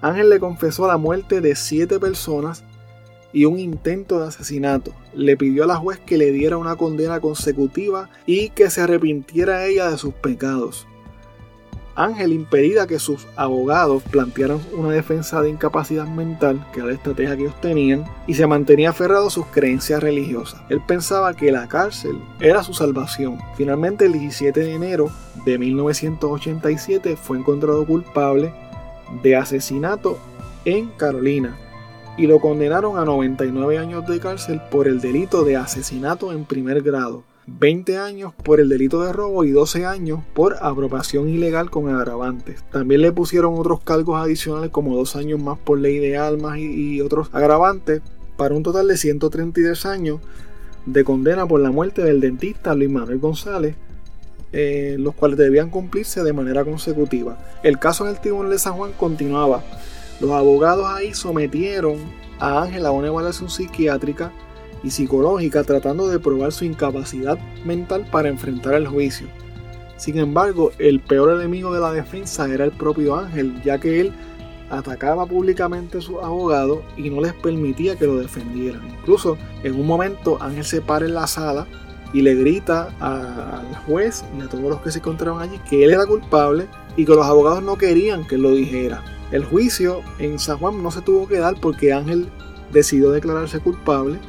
Ángel 0.01 0.29
le 0.29 0.39
confesó 0.39 0.87
la 0.87 0.97
muerte 0.97 1.41
de 1.41 1.55
siete 1.55 1.99
personas 1.99 2.63
y 3.33 3.45
un 3.45 3.59
intento 3.59 4.19
de 4.19 4.27
asesinato. 4.27 4.93
Le 5.13 5.37
pidió 5.37 5.63
a 5.63 5.67
la 5.67 5.75
juez 5.75 5.99
que 5.99 6.17
le 6.17 6.31
diera 6.31 6.57
una 6.57 6.75
condena 6.75 7.19
consecutiva 7.19 8.09
y 8.25 8.49
que 8.49 8.69
se 8.69 8.81
arrepintiera 8.81 9.65
ella 9.65 9.89
de 9.89 9.97
sus 9.97 10.13
pecados. 10.13 10.87
Ángel 11.95 12.33
impedía 12.33 12.87
que 12.87 12.99
sus 12.99 13.27
abogados 13.35 14.03
plantearan 14.03 14.59
una 14.73 14.91
defensa 14.91 15.41
de 15.41 15.49
incapacidad 15.49 16.07
mental, 16.07 16.65
que 16.71 16.79
era 16.79 16.87
la 16.87 16.95
estrategia 16.95 17.35
que 17.35 17.43
ellos 17.43 17.61
tenían, 17.61 18.05
y 18.27 18.33
se 18.33 18.47
mantenía 18.47 18.91
aferrado 18.91 19.27
a 19.27 19.31
sus 19.31 19.45
creencias 19.47 20.01
religiosas. 20.01 20.61
Él 20.69 20.81
pensaba 20.85 21.33
que 21.33 21.51
la 21.51 21.67
cárcel 21.67 22.17
era 22.39 22.63
su 22.63 22.73
salvación. 22.73 23.39
Finalmente, 23.55 24.05
el 24.05 24.13
17 24.13 24.59
de 24.59 24.73
enero 24.73 25.09
de 25.45 25.57
1987 25.57 27.15
fue 27.15 27.37
encontrado 27.37 27.85
culpable 27.85 28.53
de 29.23 29.35
asesinato 29.35 30.17
en 30.65 30.87
Carolina 30.91 31.57
y 32.17 32.27
lo 32.27 32.39
condenaron 32.39 32.97
a 32.97 33.05
99 33.05 33.77
años 33.77 34.05
de 34.05 34.19
cárcel 34.19 34.61
por 34.69 34.87
el 34.87 35.01
delito 35.01 35.43
de 35.43 35.57
asesinato 35.57 36.31
en 36.31 36.45
primer 36.45 36.81
grado. 36.81 37.23
20 37.47 37.97
años 37.97 38.33
por 38.33 38.59
el 38.59 38.69
delito 38.69 39.01
de 39.01 39.13
robo 39.13 39.43
y 39.43 39.51
12 39.51 39.85
años 39.85 40.19
por 40.33 40.57
apropiación 40.61 41.29
ilegal 41.29 41.69
con 41.69 41.89
agravantes. 41.89 42.63
También 42.71 43.01
le 43.01 43.11
pusieron 43.11 43.55
otros 43.57 43.81
cargos 43.81 44.21
adicionales 44.21 44.69
como 44.69 44.95
2 44.95 45.15
años 45.15 45.39
más 45.39 45.57
por 45.57 45.79
ley 45.79 45.97
de 45.97 46.17
almas 46.17 46.59
y, 46.59 47.01
otros 47.01 47.29
agravantes 47.33 48.01
para 48.37 48.53
un 48.53 48.63
total 48.63 48.87
de 48.87 48.97
133 48.97 49.85
años 49.85 50.19
de 50.85 51.03
condena 51.03 51.47
por 51.47 51.59
la 51.61 51.71
muerte 51.71 52.03
del 52.03 52.21
dentista 52.21 52.75
Luis 52.75 52.89
Manuel 52.89 53.19
González, 53.19 53.75
eh, 54.51 54.95
los 54.99 55.15
cuales 55.15 55.37
debían 55.37 55.69
cumplirse 55.69 56.23
de 56.23 56.33
manera 56.33 56.63
consecutiva. 56.63 57.37
El 57.63 57.79
caso 57.79 58.05
en 58.05 58.11
el 58.11 58.21
Tribunal 58.21 58.51
de 58.51 58.59
San 58.59 58.73
Juan 58.73 58.91
continuaba. 58.93 59.63
Los 60.19 60.31
abogados 60.31 60.85
ahí 60.87 61.13
sometieron 61.13 61.97
a 62.39 62.61
Ángel 62.63 62.85
a 62.85 62.91
una 62.91 63.07
evaluación 63.07 63.49
psiquiátrica 63.49 64.31
y 64.83 64.89
psicológica 64.89 65.63
tratando 65.63 66.07
de 66.07 66.19
probar 66.19 66.51
su 66.51 66.65
incapacidad 66.65 67.37
mental 67.65 68.05
para 68.11 68.29
enfrentar 68.29 68.73
el 68.73 68.87
juicio. 68.87 69.27
Sin 69.97 70.17
embargo, 70.17 70.71
el 70.79 70.99
peor 70.99 71.39
enemigo 71.39 71.73
de 71.73 71.79
la 71.79 71.91
defensa 71.91 72.51
era 72.51 72.65
el 72.65 72.71
propio 72.71 73.15
Ángel, 73.15 73.61
ya 73.63 73.77
que 73.77 74.01
él 74.01 74.11
atacaba 74.71 75.25
públicamente 75.25 75.99
a 75.99 76.01
sus 76.01 76.17
abogados 76.23 76.79
y 76.97 77.09
no 77.09 77.21
les 77.21 77.33
permitía 77.33 77.95
que 77.95 78.07
lo 78.07 78.17
defendieran. 78.17 78.81
Incluso 78.99 79.37
en 79.63 79.75
un 79.75 79.85
momento 79.85 80.41
Ángel 80.41 80.63
se 80.63 80.81
para 80.81 81.05
en 81.05 81.13
la 81.13 81.27
sala 81.27 81.67
y 82.13 82.21
le 82.21 82.35
grita 82.35 82.89
al 82.99 83.75
juez 83.85 84.25
y 84.37 84.41
a 84.41 84.47
todos 84.47 84.63
los 84.63 84.81
que 84.81 84.91
se 84.91 84.99
encontraban 84.99 85.41
allí 85.41 85.59
que 85.69 85.83
él 85.83 85.91
era 85.91 86.05
culpable 86.05 86.67
y 86.95 87.05
que 87.05 87.13
los 87.13 87.25
abogados 87.25 87.63
no 87.63 87.77
querían 87.77 88.25
que 88.25 88.37
lo 88.37 88.51
dijera. 88.51 89.03
El 89.31 89.45
juicio 89.45 90.01
en 90.19 90.39
San 90.39 90.57
Juan 90.57 90.81
no 90.81 90.91
se 90.91 91.01
tuvo 91.01 91.27
que 91.27 91.39
dar 91.39 91.55
porque 91.59 91.93
Ángel 91.93 92.29
decidió 92.71 93.11
declararse 93.11 93.59
culpable 93.59 94.19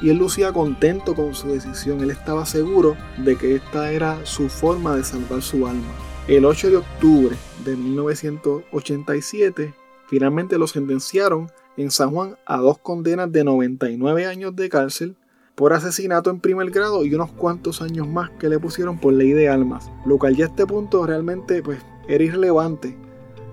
y 0.00 0.10
él 0.10 0.18
lucía 0.18 0.52
contento 0.52 1.14
con 1.14 1.34
su 1.34 1.48
decisión. 1.48 2.00
Él 2.00 2.10
estaba 2.10 2.46
seguro 2.46 2.96
de 3.18 3.36
que 3.36 3.54
esta 3.56 3.90
era 3.92 4.24
su 4.24 4.48
forma 4.48 4.96
de 4.96 5.04
salvar 5.04 5.42
su 5.42 5.66
alma. 5.66 5.92
El 6.26 6.44
8 6.44 6.70
de 6.70 6.76
octubre 6.78 7.36
de 7.64 7.76
1987, 7.76 9.74
finalmente 10.08 10.58
lo 10.58 10.66
sentenciaron 10.66 11.50
en 11.76 11.90
San 11.90 12.10
Juan 12.10 12.36
a 12.46 12.58
dos 12.58 12.78
condenas 12.78 13.30
de 13.30 13.44
99 13.44 14.26
años 14.26 14.56
de 14.56 14.68
cárcel 14.68 15.16
por 15.54 15.72
asesinato 15.72 16.30
en 16.30 16.40
primer 16.40 16.70
grado 16.70 17.04
y 17.04 17.14
unos 17.14 17.30
cuantos 17.32 17.80
años 17.82 18.08
más 18.08 18.30
que 18.30 18.48
le 18.48 18.58
pusieron 18.58 18.98
por 18.98 19.12
ley 19.12 19.32
de 19.32 19.48
almas, 19.48 19.90
lo 20.04 20.18
cual 20.18 20.34
ya 20.36 20.46
a 20.46 20.48
este 20.48 20.66
punto 20.66 21.06
realmente 21.06 21.62
pues 21.62 21.80
era 22.08 22.24
irrelevante. 22.24 22.96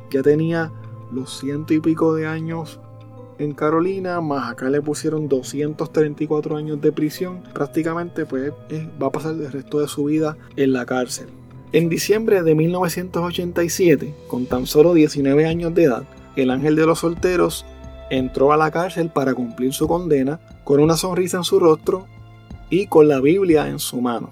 Ya 0.10 0.22
tenía 0.22 0.72
los 1.12 1.40
ciento 1.40 1.74
y 1.74 1.80
pico 1.80 2.16
de 2.16 2.28
años 2.28 2.80
en 3.40 3.54
Carolina, 3.54 4.22
más 4.22 4.52
acá 4.52 4.70
le 4.70 4.82
pusieron 4.82 5.28
234 5.28 6.58
años 6.58 6.82
de 6.82 6.92
prisión. 6.92 7.44
Prácticamente 7.54 8.26
pues 8.26 8.52
eh, 8.70 8.88
va 9.02 9.08
a 9.08 9.12
pasar 9.12 9.34
el 9.34 9.52
resto 9.52 9.80
de 9.80 9.88
su 9.88 10.06
vida 10.06 10.38
en 10.56 10.74
la 10.74 10.86
cárcel. 10.86 11.28
En 11.74 11.90
diciembre 11.90 12.44
de 12.44 12.54
1987, 12.54 14.14
con 14.28 14.46
tan 14.46 14.68
solo 14.68 14.94
19 14.94 15.46
años 15.46 15.74
de 15.74 15.84
edad, 15.84 16.04
el 16.36 16.52
ángel 16.52 16.76
de 16.76 16.86
los 16.86 17.00
solteros 17.00 17.66
entró 18.10 18.52
a 18.52 18.58
la 18.58 18.72
cárcel 18.72 19.10
para 19.10 19.34
cumplir 19.34 19.74
su 19.74 19.88
condena 19.88 20.40
con 20.64 20.82
una 20.82 20.98
sonrisa 20.98 21.38
en 21.38 21.44
su 21.44 21.60
rostro 21.60 22.08
y 22.70 22.88
con 22.88 23.08
la 23.08 23.22
Biblia 23.22 23.68
en 23.68 23.80
su 23.80 24.02
mano. 24.02 24.32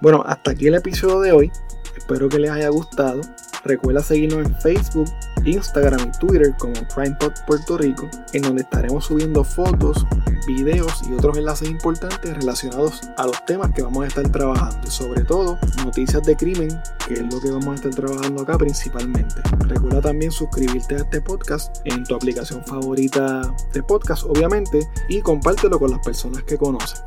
Bueno, 0.00 0.22
hasta 0.26 0.52
aquí 0.52 0.66
el 0.66 0.74
episodio 0.74 1.20
de 1.20 1.32
hoy. 1.32 1.50
Espero 1.96 2.28
que 2.28 2.38
les 2.38 2.50
haya 2.50 2.68
gustado. 2.70 3.20
Recuerda 3.64 4.02
seguirnos 4.02 4.46
en 4.46 4.54
Facebook, 4.60 5.10
Instagram 5.44 6.08
y 6.08 6.18
Twitter 6.18 6.54
como 6.58 6.74
CrimePod 6.94 7.32
Puerto 7.46 7.78
Rico, 7.78 8.08
en 8.32 8.42
donde 8.42 8.62
estaremos 8.62 9.04
subiendo 9.04 9.44
fotos, 9.44 10.06
videos 10.46 11.02
y 11.08 11.14
otros 11.14 11.36
enlaces 11.36 11.68
importantes 11.68 12.34
relacionados 12.34 13.00
a 13.16 13.26
los 13.26 13.44
temas 13.44 13.72
que 13.72 13.82
vamos 13.82 14.04
a 14.04 14.08
estar 14.08 14.28
trabajando 14.30 14.90
sobre 14.90 15.22
todo 15.24 15.58
noticias 15.84 16.22
de 16.22 16.36
crimen, 16.36 16.68
que 17.06 17.14
es 17.14 17.32
lo 17.32 17.40
que 17.40 17.50
vamos 17.50 17.68
a 17.68 17.74
estar 17.74 17.94
trabajando 17.94 18.42
acá 18.42 18.58
principalmente. 18.58 19.34
Recuerda 19.66 20.00
también 20.00 20.30
suscribirte 20.30 20.96
a 20.96 20.98
este 20.98 21.20
podcast 21.20 21.78
en 21.84 22.04
tu 22.04 22.14
aplicación 22.14 22.64
favorita 22.64 23.54
de 23.72 23.82
podcast, 23.82 24.24
obviamente, 24.24 24.80
y 25.08 25.20
compártelo 25.20 25.78
con 25.78 25.90
las 25.90 26.00
personas 26.00 26.42
que 26.44 26.56
conocen. 26.56 26.98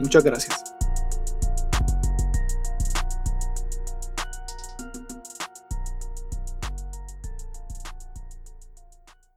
Muchas 0.00 0.24
gracias. 0.24 0.77